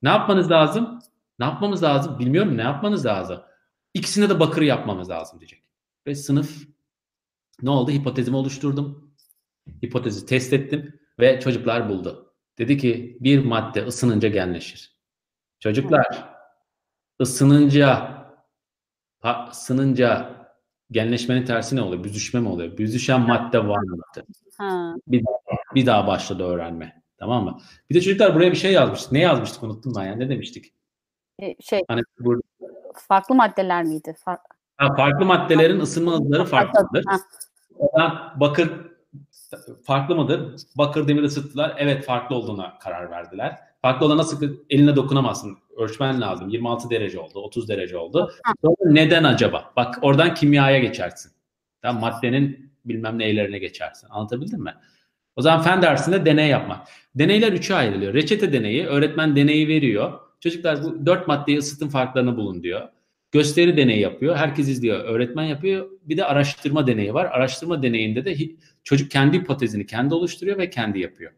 [0.03, 0.99] Ne yapmanız lazım?
[1.39, 2.19] Ne yapmamız lazım?
[2.19, 3.41] Bilmiyorum ne yapmanız lazım?
[3.95, 5.63] İkisine de bakır yapmamız lazım diyecek.
[6.07, 6.67] Ve sınıf
[7.63, 7.91] ne oldu?
[7.91, 9.15] Hipotezimi oluşturdum.
[9.85, 12.35] Hipotezi test ettim ve çocuklar buldu.
[12.59, 14.97] Dedi ki bir madde ısınınca genleşir.
[15.61, 16.29] Çocuklar
[17.21, 18.13] ısınınca
[19.51, 20.42] ısınınca
[20.93, 22.05] genleşmenin tersi ne oluyor?
[22.05, 22.79] Büzüşme mi oluyor?
[22.79, 24.25] Büzüşen madde var mıdır?
[25.07, 25.25] Bir,
[25.75, 27.03] bir daha başladı öğrenme.
[27.19, 27.59] Tamam mı?
[27.91, 29.13] Bir de çocuklar buraya bir şey yazmıştık.
[29.13, 30.17] Ne yazmıştık unuttum ben ya.
[30.17, 30.75] Ne demiştik?
[31.43, 32.43] Ee, şey hani burada...
[32.95, 34.15] farklı maddeler miydi?
[34.25, 34.39] Far...
[34.77, 37.05] Ha, farklı maddelerin ısınma hızları farklıdır.
[37.95, 38.35] Ha.
[38.41, 38.71] Bakır
[39.85, 40.57] farklı mıdır?
[40.79, 41.75] Bakır demir ısıttılar.
[41.79, 43.59] Evet farklı olduğuna karar verdiler.
[43.83, 45.59] Farklı olan nasıl eline dokunamazsın.
[45.77, 46.49] Ölçmen lazım.
[46.49, 48.33] 26 derece oldu, 30 derece oldu.
[48.63, 49.73] Sonra neden acaba?
[49.77, 51.33] Bak oradan kimyaya geçersin.
[51.83, 54.09] Tamam, maddenin bilmem neylerine geçersin.
[54.11, 54.75] Anlatabildim mi?
[55.37, 56.89] O zaman fen dersinde deney yapmak.
[57.15, 58.15] Deneyler üçe ayrılıyor.
[58.15, 60.13] Reçete deneyi, öğretmen deneyi veriyor.
[60.41, 62.89] Çocuklar bu dört maddeyi ısıtın farklarını bulun diyor.
[63.33, 64.37] Gösteri deneyi yapıyor.
[64.37, 65.05] Herkes izliyor.
[65.05, 65.91] Öğretmen yapıyor.
[66.03, 67.25] Bir de araştırma deneyi var.
[67.25, 68.37] Araştırma deneyinde de
[68.85, 71.33] çocuk kendi hipotezini kendi oluşturuyor ve kendi yapıyor.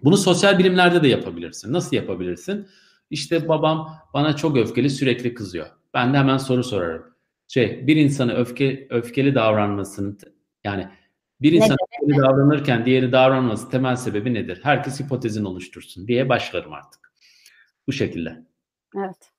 [0.00, 1.72] Bunu sosyal bilimlerde de yapabilirsin.
[1.72, 2.68] Nasıl yapabilirsin?
[3.10, 5.66] İşte babam bana çok öfkeli sürekli kızıyor.
[5.94, 7.14] Ben de hemen soru sorarım.
[7.48, 10.18] Şey, bir insanı öfke öfkeli davranmasının
[10.64, 10.88] yani
[11.40, 14.60] bir insan öfkeli davranırken diğeri davranması temel sebebi nedir?
[14.62, 17.12] Herkes hipotezini oluştursun diye başlarım artık.
[17.86, 18.46] Bu şekilde.
[18.96, 19.33] Evet.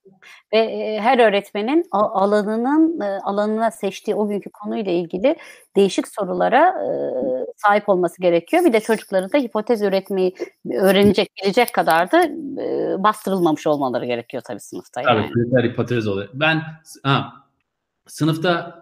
[0.54, 5.36] Ve e, her öğretmenin alanının e, alanına seçtiği o günkü konuyla ilgili
[5.76, 6.90] değişik sorulara e,
[7.56, 8.66] sahip olması gerekiyor.
[8.66, 10.36] Bir de çocukların da hipotez üretmeyi
[10.74, 12.30] öğrenecek, bilecek kadar da
[13.04, 15.02] bastırılmamış olmaları gerekiyor tabii sınıfta.
[15.02, 15.30] Yani.
[15.56, 16.30] Tabii hipotez oluyor.
[16.34, 16.62] Ben
[17.04, 17.34] ha,
[18.08, 18.82] sınıfta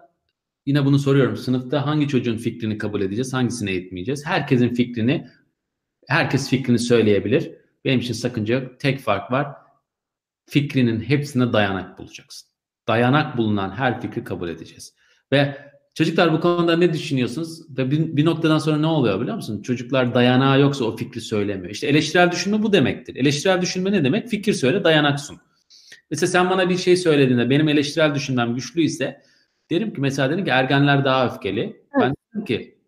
[0.66, 1.36] yine bunu soruyorum.
[1.36, 4.26] Sınıfta hangi çocuğun fikrini kabul edeceğiz, hangisini eğitmeyeceğiz?
[4.26, 5.26] Herkesin fikrini,
[6.08, 7.54] herkes fikrini söyleyebilir.
[7.84, 8.80] Benim için sakınca yok.
[8.80, 9.63] Tek fark var
[10.46, 12.48] fikrinin hepsine dayanak bulacaksın.
[12.88, 14.94] Dayanak bulunan her fikri kabul edeceğiz.
[15.32, 15.56] Ve
[15.94, 17.78] çocuklar bu konuda ne düşünüyorsunuz?
[17.78, 19.62] Ve bir, bir noktadan sonra ne oluyor biliyor musun?
[19.62, 21.70] Çocuklar dayanağı yoksa o fikri söylemiyor.
[21.70, 23.16] İşte eleştirel düşünme bu demektir.
[23.16, 24.28] Eleştirel düşünme ne demek?
[24.28, 25.38] Fikir söyle, dayanak sun.
[26.10, 29.22] Mesela sen bana bir şey söylediğinde benim eleştirel düşünmem güçlüyse
[29.70, 31.60] derim ki mesela dedim ki ergenler daha öfkeli.
[31.60, 31.80] Evet.
[32.00, 32.78] Ben dedim ki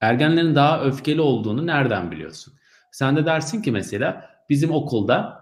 [0.00, 2.54] ergenlerin daha öfkeli olduğunu nereden biliyorsun?
[2.92, 5.37] Sen de dersin ki mesela bizim okulda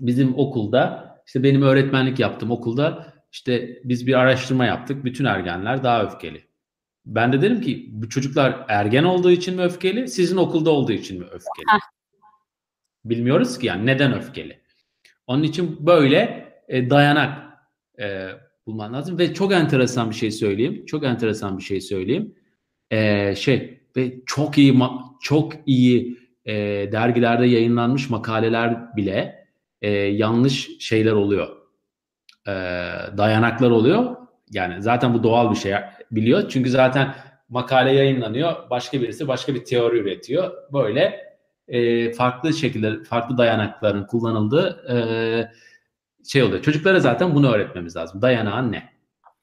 [0.00, 5.04] bizim okulda işte benim öğretmenlik yaptığım okulda işte biz bir araştırma yaptık.
[5.04, 6.48] Bütün ergenler daha öfkeli.
[7.06, 11.18] Ben de derim ki bu çocuklar ergen olduğu için mi öfkeli, sizin okulda olduğu için
[11.18, 11.80] mi öfkeli?
[13.04, 14.60] Bilmiyoruz ki yani neden öfkeli.
[15.26, 17.58] Onun için böyle e, dayanak
[18.00, 18.28] e,
[18.66, 20.86] bulman lazım ve çok enteresan bir şey söyleyeyim.
[20.86, 22.34] Çok enteresan bir şey söyleyeyim.
[22.90, 24.74] E, şey ve çok iyi
[25.22, 26.54] çok iyi e,
[26.92, 29.47] dergilerde yayınlanmış makaleler bile
[29.82, 31.48] e, yanlış şeyler oluyor.
[32.46, 32.52] E,
[33.16, 34.16] dayanaklar oluyor.
[34.50, 35.74] Yani zaten bu doğal bir şey
[36.10, 36.48] biliyor.
[36.48, 37.14] Çünkü zaten
[37.48, 38.70] makale yayınlanıyor.
[38.70, 40.52] Başka birisi başka bir teori üretiyor.
[40.72, 41.28] Böyle
[41.68, 44.96] e, farklı şekilde farklı dayanakların kullanıldığı e,
[46.28, 46.62] şey oluyor.
[46.62, 48.22] Çocuklara zaten bunu öğretmemiz lazım.
[48.22, 48.98] Dayanağın ne?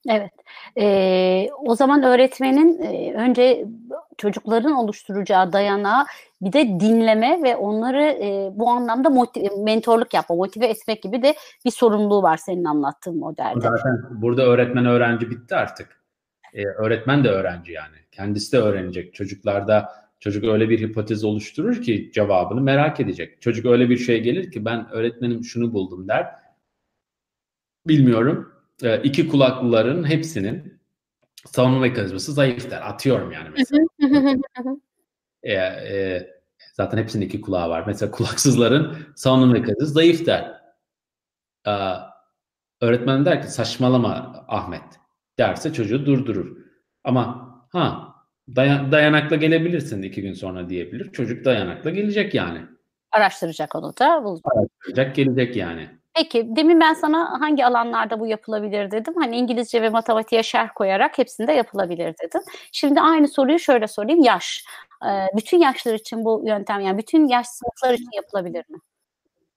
[0.10, 0.32] Evet.
[0.78, 3.66] Ee, o zaman öğretmenin e, önce
[4.18, 6.06] çocukların oluşturacağı dayanağı
[6.46, 11.36] bir de dinleme ve onları e, bu anlamda motive, mentorluk yapma, motive etmek gibi de
[11.66, 13.60] bir sorumluluğu var senin anlattığın modelde.
[13.60, 16.02] Zaten burada öğretmen öğrenci bitti artık.
[16.54, 17.96] Ee, öğretmen de öğrenci yani.
[18.12, 19.14] Kendisi de öğrenecek.
[19.14, 19.90] Çocuklarda
[20.20, 23.42] çocuk öyle bir hipotez oluşturur ki cevabını merak edecek.
[23.42, 26.28] Çocuk öyle bir şey gelir ki ben öğretmenim şunu buldum der.
[27.88, 28.52] Bilmiyorum.
[28.84, 30.80] Ee, iki kulaklıların hepsinin
[31.46, 32.90] savunma mekanizması zayıf der.
[32.90, 33.86] Atıyorum yani mesela.
[35.44, 36.35] e, e,
[36.76, 37.84] zaten hepsinin iki kulağı var.
[37.88, 40.62] Mesela kulaksızların savunma mekanizması zayıf der.
[41.68, 41.74] E,
[42.82, 44.84] öğretmen der ki saçmalama Ahmet
[45.40, 46.58] derse çocuğu durdurur.
[47.04, 48.16] Ama ha
[48.56, 51.12] dayan, dayanakla gelebilirsin iki gün sonra diyebilir.
[51.12, 52.62] Çocuk dayanakla gelecek yani.
[53.12, 54.24] Araştıracak onu da.
[54.46, 55.90] Araştıracak gelecek yani.
[56.16, 59.14] Peki demin ben sana hangi alanlarda bu yapılabilir dedim.
[59.20, 62.42] Hani İngilizce ve matematiğe şerh koyarak hepsinde yapılabilir dedim.
[62.72, 64.24] Şimdi aynı soruyu şöyle sorayım.
[64.24, 64.66] Yaş.
[65.38, 68.78] Bütün yaşlar için bu yöntem yani bütün yaş sınıflar için yapılabilir mi?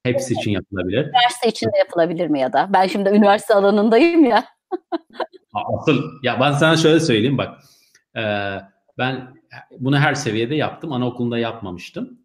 [0.03, 1.05] Hepsi için yapılabilir.
[1.05, 2.71] Üniversite için de yapılabilir mi ya da?
[2.73, 4.45] Ben şimdi üniversite alanındayım ya.
[5.55, 7.61] Asıl ya ben sana şöyle söyleyeyim bak.
[8.17, 8.59] Ee,
[8.99, 9.35] ben
[9.79, 10.93] bunu her seviyede yaptım.
[10.93, 12.19] Anaokulunda yapmamıştım.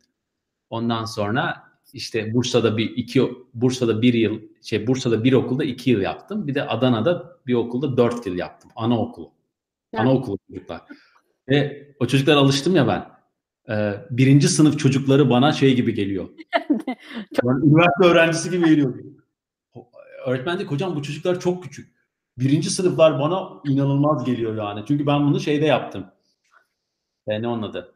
[0.70, 6.02] Ondan sonra işte Bursa'da bir iki Bursa'da bir yıl şey Bursa'da bir okulda iki yıl
[6.02, 6.48] yaptım.
[6.48, 8.72] Bir de Adana'da bir okulda dört yıl yaptım.
[8.76, 9.32] Anaokulu.
[9.94, 10.02] Evet.
[10.02, 10.82] Anaokulu çocuklar.
[11.50, 13.14] Ve o çocuklar alıştım ya ben.
[13.70, 16.30] Ee, birinci sınıf çocukları bana şey gibi geliyor.
[17.44, 18.96] yani üniversite öğrencisi gibi geliyor.
[20.26, 21.94] Öğretmen de hocam bu çocuklar çok küçük.
[22.38, 24.86] Birinci sınıflar bana inanılmaz geliyor yani.
[24.88, 26.06] Çünkü ben bunu şeyde yaptım.
[27.28, 27.94] Ee, ne onun adı?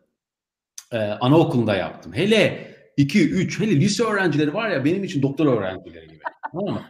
[0.91, 2.13] Ee, anaokulunda yaptım.
[2.13, 6.19] Hele 2, 3 hele lise öğrencileri var ya benim için doktor öğrencileri gibi.
[6.51, 6.81] tamam mı?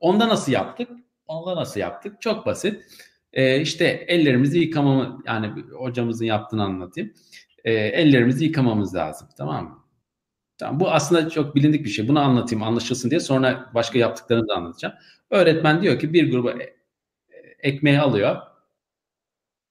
[0.00, 0.88] Onda nasıl yaptık?
[1.26, 2.22] Onda nasıl yaptık?
[2.22, 2.84] Çok basit.
[3.32, 7.12] Ee, işte ellerimizi yıkamamı yani hocamızın yaptığını anlatayım.
[7.64, 9.28] Ee, ellerimizi yıkamamız lazım.
[9.38, 9.78] Tamam mı?
[10.58, 12.08] Tamam, bu aslında çok bilindik bir şey.
[12.08, 14.94] Bunu anlatayım anlaşılsın diye sonra başka yaptıklarını da anlatacağım.
[15.30, 16.74] Öğretmen diyor ki bir gruba e,
[17.58, 18.36] ekmeği alıyor.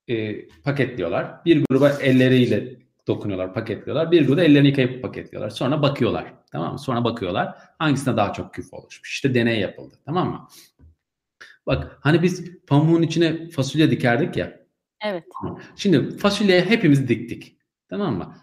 [0.09, 1.45] E, paketliyorlar.
[1.45, 2.77] Bir gruba elleriyle
[3.07, 4.11] dokunuyorlar, paketliyorlar.
[4.11, 5.49] Bir gruda ellerini yıkayıp paketliyorlar.
[5.49, 6.33] Sonra bakıyorlar.
[6.51, 6.79] Tamam mı?
[6.79, 7.55] Sonra bakıyorlar.
[7.79, 9.11] Hangisine daha çok küf oluşmuş.
[9.11, 9.95] İşte deney yapıldı.
[10.05, 10.47] Tamam mı?
[11.67, 14.59] Bak hani biz pamuğun içine fasulye dikerdik ya.
[15.05, 15.23] Evet.
[15.75, 17.57] Şimdi fasulye hepimiz diktik.
[17.89, 18.35] Tamam mı?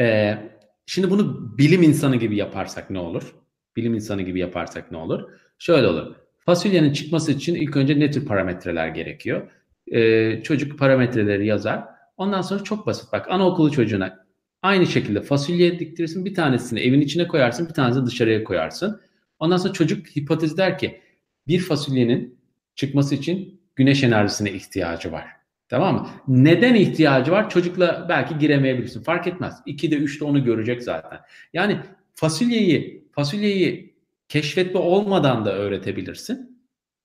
[0.00, 0.38] Ee,
[0.86, 3.34] şimdi bunu bilim insanı gibi yaparsak ne olur?
[3.76, 5.30] Bilim insanı gibi yaparsak ne olur?
[5.58, 6.14] Şöyle olur.
[6.38, 9.50] Fasulyenin çıkması için ilk önce ne tür parametreler gerekiyor?
[9.92, 14.26] Ee, çocuk parametreleri yazar Ondan sonra çok basit bak anaokulu çocuğuna
[14.62, 19.00] aynı şekilde fasulye diktirirsin bir tanesini evin içine koyarsın bir tanesini dışarıya koyarsın.
[19.38, 21.00] Ondan sonra çocuk hipotez der ki
[21.46, 22.37] bir fasulyenin
[22.78, 25.26] çıkması için güneş enerjisine ihtiyacı var.
[25.68, 26.08] Tamam mı?
[26.28, 27.50] Neden ihtiyacı var?
[27.50, 29.02] Çocukla belki giremeyebilirsin.
[29.02, 29.54] Fark etmez.
[29.66, 31.20] 2'de 3'te onu görecek zaten.
[31.52, 31.80] Yani
[32.14, 33.94] fasulyeyi fasulyeyi
[34.28, 36.64] keşfetme olmadan da öğretebilirsin.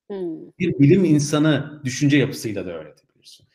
[0.10, 0.52] Hmm.
[0.60, 3.48] Bir bilim insanı düşünce yapısıyla da öğretebilirsin.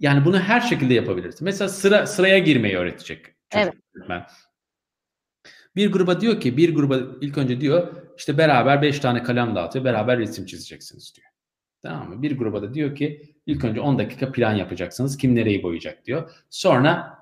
[0.00, 1.44] Yani bunu her şekilde yapabilirsin.
[1.44, 3.74] Mesela sıra sıraya girmeyi öğretecek çocuk
[4.08, 4.22] evet.
[5.76, 9.84] Bir gruba diyor ki bir gruba ilk önce diyor işte beraber 5 tane kalem dağıtıyor
[9.84, 11.28] beraber resim çizeceksiniz diyor.
[11.82, 12.22] Tamam mı?
[12.22, 15.16] Bir gruba da diyor ki ilk önce 10 dakika plan yapacaksınız.
[15.16, 16.30] Kim nereyi boyayacak diyor.
[16.50, 17.18] Sonra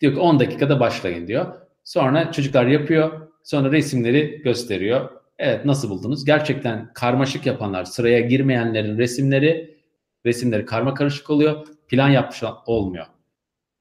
[0.00, 1.46] diyor ki 10 dakikada başlayın diyor.
[1.84, 3.28] Sonra çocuklar yapıyor.
[3.42, 5.10] Sonra resimleri gösteriyor.
[5.38, 6.24] Evet nasıl buldunuz?
[6.24, 9.78] Gerçekten karmaşık yapanlar, sıraya girmeyenlerin resimleri
[10.26, 11.66] resimleri karma karışık oluyor.
[11.88, 13.06] Plan yapmış olmuyor.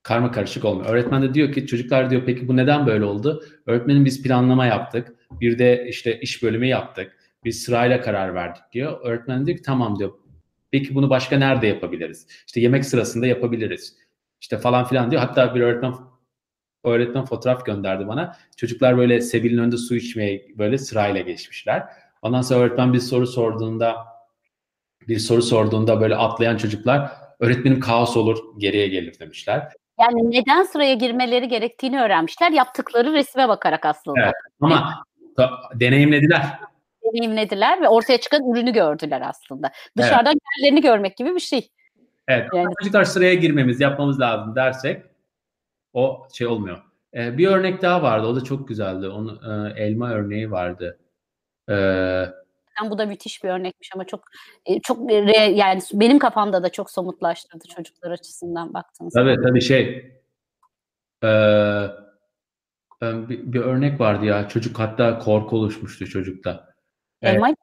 [0.03, 0.89] Karma karışık olmuyor.
[0.89, 3.43] Öğretmen de diyor ki çocuklar diyor peki bu neden böyle oldu?
[3.65, 5.15] Öğretmenim biz planlama yaptık.
[5.31, 7.17] Bir de işte iş bölümü yaptık.
[7.43, 8.99] Biz sırayla karar verdik diyor.
[9.03, 10.11] Öğretmen diyor ki tamam diyor.
[10.71, 12.27] Peki bunu başka nerede yapabiliriz?
[12.47, 13.95] İşte yemek sırasında yapabiliriz.
[14.41, 15.21] İşte falan filan diyor.
[15.21, 15.93] Hatta bir öğretmen
[16.83, 18.37] öğretmen fotoğraf gönderdi bana.
[18.57, 21.83] Çocuklar böyle Sebil'in önünde su içmeye böyle sırayla geçmişler.
[22.21, 23.95] Ondan sonra öğretmen bir soru sorduğunda
[25.07, 29.67] bir soru sorduğunda böyle atlayan çocuklar öğretmenim kaos olur geriye gelir demişler.
[29.99, 32.51] Yani neden sıraya girmeleri gerektiğini öğrenmişler.
[32.51, 34.21] Yaptıkları resme bakarak aslında.
[34.23, 35.03] Evet, ama
[35.75, 36.41] deneyimlediler.
[37.03, 39.71] Deneyimlediler ve ortaya çıkan ürünü gördüler aslında.
[39.97, 40.41] Dışarıdan evet.
[40.55, 41.69] kendilerini görmek gibi bir şey.
[42.27, 42.47] Evet.
[42.55, 42.73] Yani.
[42.79, 45.03] Çocuklar sıraya girmemiz, yapmamız lazım dersek
[45.93, 46.83] o şey olmuyor.
[47.13, 48.27] Ee, bir örnek daha vardı.
[48.27, 49.07] O da çok güzeldi.
[49.07, 50.99] Onun e, elma örneği vardı.
[52.85, 54.23] Ee, bu da müthiş bir örnekmiş ama çok
[54.83, 59.27] çok yani benim kafamda da çok somutlaştırdı çocuklar açısından baktığınız zaman.
[59.27, 60.11] Evet tabii şey
[61.23, 61.29] e,
[63.01, 66.69] bir, bir örnek vardı ya çocuk hatta korku oluşmuştu çocukta.
[67.21, 67.55] Elma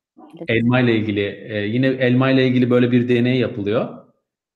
[0.49, 4.07] elma ile ilgili e, yine elma ile ilgili böyle bir deney yapılıyor.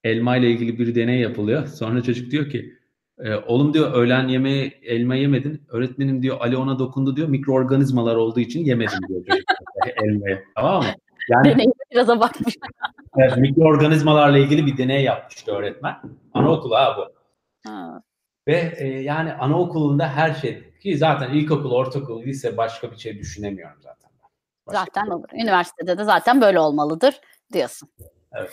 [0.04, 1.66] Elma ile ilgili bir deney yapılıyor.
[1.78, 2.79] Sonra çocuk diyor ki
[3.24, 5.62] e, oğlum diyor öğlen yemeği elma yemedin.
[5.68, 7.28] Öğretmenim diyor Ali ona dokundu diyor.
[7.28, 9.24] Mikroorganizmalar olduğu için yemedim diyor
[10.04, 10.44] elmayı.
[10.54, 10.88] Tamam mı?
[11.28, 12.56] Yani biraz bakmış.
[13.16, 15.96] evet, mikroorganizmalarla ilgili bir deney yapmıştı öğretmen.
[16.34, 17.12] Anaokulu ha bu.
[17.70, 18.02] Ha.
[18.48, 23.82] Ve e, yani anaokulunda her şey ki zaten ilkokul, ortaokul, lise başka bir şey düşünemiyorum
[23.82, 24.10] zaten.
[24.66, 25.28] Başka zaten olur.
[25.34, 27.20] Üniversitede de zaten böyle olmalıdır
[27.52, 27.88] diyorsun.
[28.32, 28.50] Evet.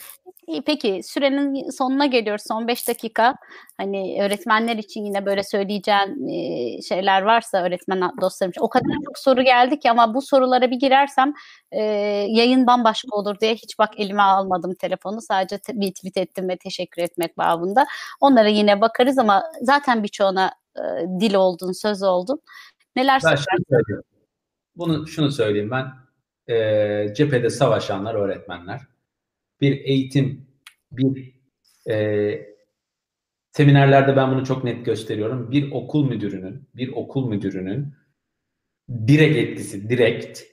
[0.48, 2.44] İyi, peki sürenin sonuna geliyoruz.
[2.48, 3.36] Son 5 dakika.
[3.78, 8.62] Hani öğretmenler için yine böyle söyleyeceğin e, şeyler varsa öğretmen dostlarım için.
[8.62, 11.34] O kadar çok soru geldi ki ama bu sorulara bir girersem
[11.72, 11.82] e,
[12.30, 15.22] yayın bambaşka olur diye hiç bak elime almadım telefonu.
[15.22, 17.88] Sadece te- bir tweet ettim ve teşekkür etmek babında.
[18.22, 20.82] Onlara yine bakarız ama zaten birçoğuna e,
[21.20, 22.42] dil oldun, söz oldun.
[22.96, 24.02] Neler söylersin?
[24.76, 25.86] Bunu şunu söyleyeyim ben.
[26.54, 28.82] E, cephede savaşanlar öğretmenler
[29.62, 30.48] bir eğitim,
[30.92, 31.34] bir
[31.90, 32.58] e,
[33.52, 35.52] seminerlerde ben bunu çok net gösteriyorum.
[35.52, 37.94] Bir okul müdürünün, bir okul müdürünün
[39.08, 40.44] direkt etkisi, direkt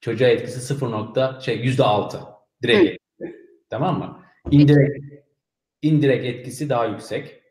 [0.00, 2.18] çocuğa etkisi 0 nokta şey yüzde altı
[2.62, 3.36] direkt etkisi.
[3.70, 4.22] Tamam mı?
[4.50, 5.04] İndirekt,
[5.82, 7.42] indirekt etkisi daha yüksek.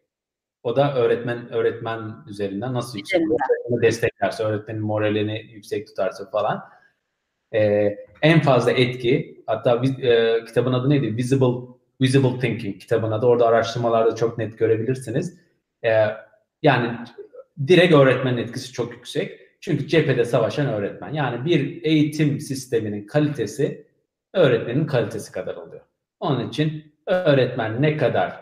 [0.64, 3.22] O da öğretmen öğretmen üzerinden nasıl yüksek?
[3.22, 6.64] Öğretmeni desteklerse, öğretmenin moralini yüksek tutarsa falan.
[7.54, 11.18] Ee, en fazla etki hatta e, kitabın adı neydi?
[11.18, 13.26] Visible Visible Thinking kitabın adı.
[13.26, 15.38] Orada araştırmalarda çok net görebilirsiniz.
[15.84, 16.06] Ee,
[16.62, 16.98] yani
[17.68, 19.40] direkt öğretmenin etkisi çok yüksek.
[19.62, 21.14] Çünkü cephede savaşan öğretmen.
[21.14, 23.88] Yani bir eğitim sisteminin kalitesi
[24.34, 25.82] öğretmenin kalitesi kadar oluyor.
[26.20, 28.42] Onun için öğretmen ne kadar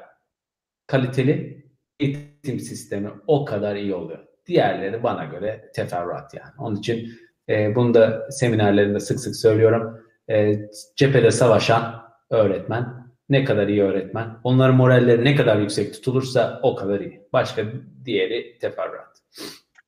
[0.88, 1.66] kaliteli
[2.00, 4.20] eğitim sistemi o kadar iyi oluyor.
[4.46, 6.52] Diğerleri bana göre teferruat yani.
[6.58, 7.12] Onun için
[7.52, 10.08] e, bunu da seminerlerinde sık sık söylüyorum.
[10.30, 10.56] E,
[10.96, 17.00] cephede savaşan öğretmen ne kadar iyi öğretmen, onların moralleri ne kadar yüksek tutulursa o kadar
[17.00, 17.22] iyi.
[17.34, 17.64] Başka
[18.06, 19.18] diğeri teferruat.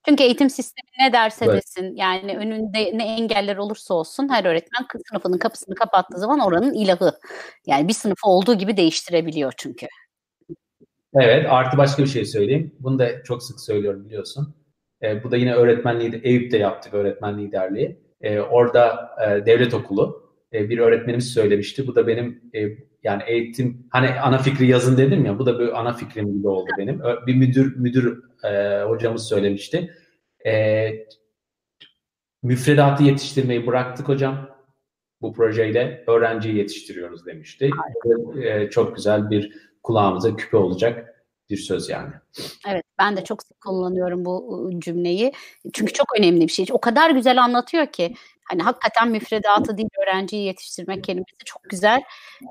[0.08, 1.56] Çünkü eğitim sistemi ne derse evet.
[1.56, 7.12] desin yani önünde ne engeller olursa olsun her öğretmen sınıfının kapısını kapattığı zaman oranın ilahı.
[7.68, 9.88] Yani bir sınıfı olduğu gibi değiştirebiliyor çünkü.
[11.16, 12.76] Evet artı başka bir şey söyleyeyim.
[12.80, 14.56] Bunu da çok sık söylüyorum biliyorsun.
[15.04, 17.98] E, bu da yine öğretmenliği, Eyüp'te yaptık öğretmen liderliği.
[18.22, 21.88] E, orada e, devlet okulu e, bir öğretmenimiz söylemişti.
[21.88, 22.60] Bu da benim e,
[23.04, 26.70] yani eğitim hani ana fikri yazın dedim ya bu da bir ana fikrim gibi oldu
[26.78, 27.02] benim.
[27.28, 29.94] Bir müdür müdür e, hocamız söylemişti.
[30.46, 30.90] E,
[32.44, 34.50] müfredatı yetiştirmeyi bıraktık hocam.
[35.22, 37.70] Bu projeyle öğrenciyi yetiştiriyoruz demişti.
[38.44, 42.12] E, çok güzel bir kulağımıza küpe olacak bir söz yani.
[42.68, 45.34] Evet ben de çok sık kullanıyorum bu cümleyi.
[45.74, 46.66] Çünkü çok önemli bir şey.
[46.72, 48.14] O kadar güzel anlatıyor ki
[48.50, 52.02] hani hakikaten müfredatı değil öğrenciyi yetiştirmek kelimesi çok güzel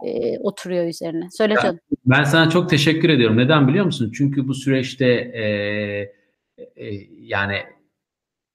[0.07, 1.28] e, oturuyor üzerine.
[1.30, 1.78] Söyle canım.
[1.90, 3.36] Ben, ben sana çok teşekkür ediyorum.
[3.36, 4.12] Neden biliyor musun?
[4.14, 5.43] Çünkü bu süreçte e,
[6.76, 7.57] e, yani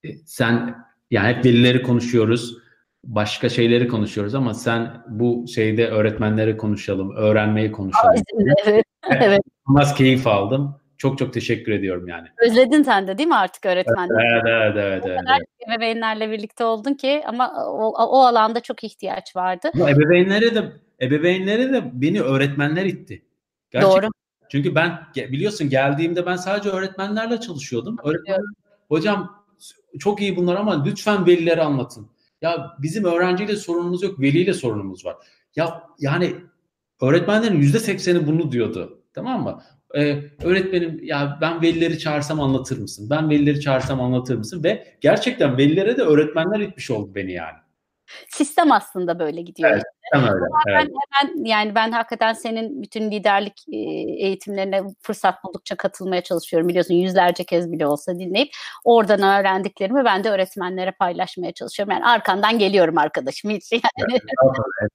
[0.04, 0.74] e, sen
[1.10, 2.58] yani hep velileri konuşuyoruz
[3.04, 8.22] başka şeyleri konuşuyoruz ama sen bu şeyde öğretmenleri konuşalım, öğrenmeyi konuşalım.
[8.66, 8.84] Evet.
[9.10, 9.40] evet.
[9.68, 10.80] Nasıl keyif aldım.
[10.98, 12.28] Çok çok teşekkür ediyorum yani.
[12.38, 14.26] Özledin sen de değil mi artık öğretmenleri?
[14.32, 15.02] Evet, evet, evet.
[15.02, 15.68] O kadar evet.
[15.68, 19.70] ebeveynlerle birlikte oldun ki ama o, o alanda çok ihtiyaç vardı.
[19.74, 23.22] Ama ebeveynlere de ebeveynlere de beni öğretmenler itti.
[23.70, 24.02] Gerçekten.
[24.02, 24.10] Doğru.
[24.48, 27.96] Çünkü ben biliyorsun geldiğimde ben sadece öğretmenlerle çalışıyordum.
[28.04, 28.40] Öğretmenler,
[28.88, 29.44] hocam
[29.98, 32.10] çok iyi bunlar ama lütfen velilere anlatın.
[32.42, 35.16] Ya bizim öğrenciyle sorunumuz yok, veliyle sorunumuz var.
[35.56, 36.34] Ya yani
[37.00, 39.02] öğretmenlerin yüzde sekseni bunu diyordu.
[39.14, 39.62] Tamam mı?
[39.96, 43.10] Ee, öğretmenim ya ben velileri çağırsam anlatır mısın?
[43.10, 44.64] Ben velileri çağırsam anlatır mısın?
[44.64, 47.56] Ve gerçekten velilere de öğretmenler itmiş oldu beni yani.
[48.28, 49.70] Sistem aslında böyle gidiyor.
[49.70, 49.82] Evet,
[50.14, 50.44] öyle.
[50.68, 50.88] Evet.
[51.22, 53.64] Ben, yani ben hakikaten senin bütün liderlik
[54.18, 56.68] eğitimlerine fırsat buldukça katılmaya çalışıyorum.
[56.68, 58.50] Biliyorsun yüzlerce kez bile olsa dinleyip
[58.84, 61.92] oradan öğrendiklerimi ben de öğretmenlere paylaşmaya çalışıyorum.
[61.92, 63.82] Yani arkandan geliyorum arkadaşım hiç yani.
[64.10, 64.22] Evet,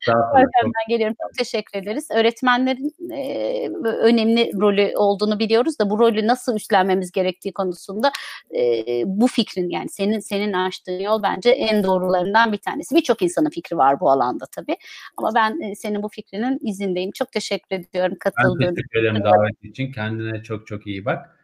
[0.07, 1.15] arkandan geliyorum.
[1.21, 2.07] Çok teşekkür ederiz.
[2.11, 8.11] Öğretmenlerin e, önemli rolü olduğunu biliyoruz da bu rolü nasıl üstlenmemiz gerektiği konusunda
[8.55, 12.95] e, bu fikrin yani senin senin açtığın yol bence en doğrularından bir tanesi.
[12.95, 14.77] Birçok insanın fikri var bu alanda tabii.
[15.17, 17.11] Ama ben senin bu fikrinin izindeyim.
[17.11, 19.91] Çok teşekkür ediyorum katıldığın Ben teşekkür ederim davet için.
[19.91, 21.39] Kendine çok çok iyi bak.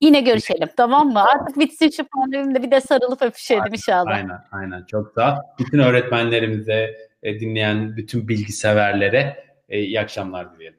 [0.00, 1.22] Yine görüşelim tamam mı?
[1.22, 4.10] Artık bitsin şu pandemimde bir de sarılıp öpüşelim aynen, inşallah.
[4.10, 10.78] Aynen aynen çok sağ Bütün öğretmenlerimize, dinleyen bütün bilgiseverlere iyi akşamlar dileyelim.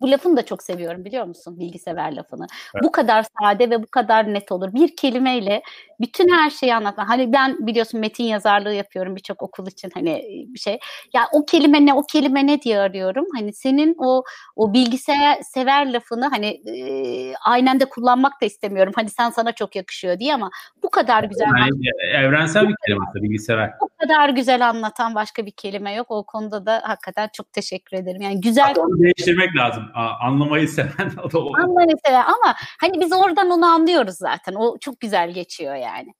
[0.00, 1.58] Bu lafını da çok seviyorum biliyor musun?
[1.58, 2.46] Bilgisever lafını.
[2.74, 2.84] Evet.
[2.84, 4.74] Bu kadar sade ve bu kadar net olur.
[4.74, 5.62] Bir kelimeyle
[6.00, 7.08] bütün her şeyi anlatma.
[7.08, 10.78] Hani ben biliyorsun metin yazarlığı yapıyorum birçok okul için hani bir şey.
[11.14, 13.26] Ya o kelime ne, o kelime ne diye arıyorum.
[13.34, 14.22] Hani senin o
[14.56, 18.92] o bilgisayar sever lafını hani e, aynen de kullanmak da istemiyorum.
[18.96, 20.50] Hani sen sana çok yakışıyor diye ama
[20.82, 21.46] bu kadar güzel.
[21.58, 23.70] Yani, evrensel bir kelime aslında bilgisever.
[23.80, 26.06] Bu kadar güzel anlatan başka bir kelime yok.
[26.10, 28.22] O konuda da hakikaten çok teşekkür ederim.
[28.22, 28.64] Yani güzel.
[28.64, 29.84] Hatta onu değiştirmek lazım.
[30.20, 31.56] Anlamayı seven o da o.
[31.56, 34.54] Anlamayı seven ama hani biz oradan onu anlıyoruz zaten.
[34.54, 35.85] O çok güzel geçiyor yani.
[35.86, 36.12] in.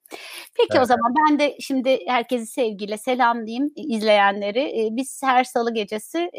[0.57, 0.83] Peki evet.
[0.83, 4.89] o zaman ben de şimdi herkesi sevgiyle selamlayayım izleyenleri.
[4.93, 6.31] Biz her salı gecesi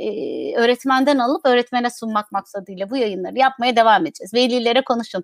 [0.56, 4.34] öğretmenden alıp öğretmene sunmak maksadıyla bu yayınları yapmaya devam edeceğiz.
[4.34, 5.24] Velilere konuşun.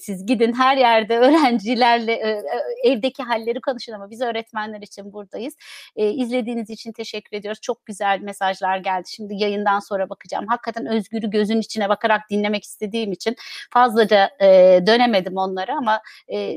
[0.00, 2.42] Siz gidin her yerde öğrencilerle
[2.84, 5.54] evdeki halleri konuşun ama biz öğretmenler için buradayız.
[5.96, 7.60] İzlediğiniz için teşekkür ediyoruz.
[7.60, 9.08] Çok güzel mesajlar geldi.
[9.08, 10.46] Şimdi yayından sonra bakacağım.
[10.48, 13.36] Hakikaten Özgür'ü gözün içine bakarak dinlemek istediğim için
[13.70, 14.30] fazlaca
[14.86, 16.00] dönemedim onlara ama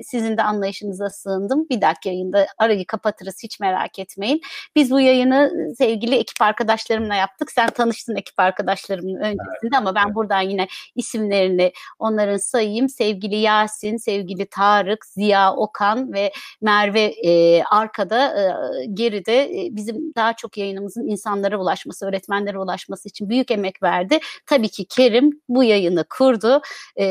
[0.03, 1.69] sizin de anlayışınıza sığındım.
[1.69, 4.41] Bir dahaki yayında arayı kapatırız hiç merak etmeyin.
[4.75, 7.51] Biz bu yayını sevgili ekip arkadaşlarımla yaptık.
[7.51, 9.73] Sen tanıştın ekip arkadaşlarımın öncesinde evet.
[9.77, 12.89] ama ben buradan yine isimlerini onların sayayım.
[12.89, 20.33] Sevgili Yasin, sevgili Tarık, Ziya Okan ve Merve e, arkada e, geride e, bizim daha
[20.33, 24.19] çok yayınımızın insanlara ulaşması, öğretmenlere ulaşması için büyük emek verdi.
[24.45, 26.61] Tabii ki Kerim bu yayını kurdu.
[26.99, 27.05] E,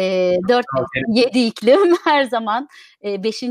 [0.48, 0.66] 4
[1.08, 2.68] 7 iklim her zaman
[3.04, 3.42] 5.
[3.42, 3.46] E,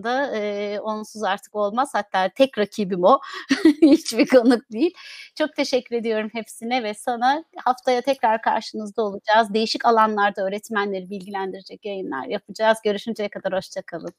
[0.00, 1.90] yılında e, onsuz artık olmaz.
[1.92, 3.20] Hatta tek rakibim o.
[3.82, 4.94] Hiçbir konuk değil.
[5.34, 9.54] Çok teşekkür ediyorum hepsine ve sana haftaya tekrar karşınızda olacağız.
[9.54, 12.78] Değişik alanlarda öğretmenleri bilgilendirecek yayınlar yapacağız.
[12.84, 14.12] Görüşünceye kadar hoşçakalın.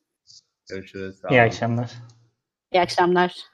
[0.69, 1.15] Görüşürüz.
[1.29, 1.91] İyi akşamlar.
[2.73, 3.51] İyi akşamlar.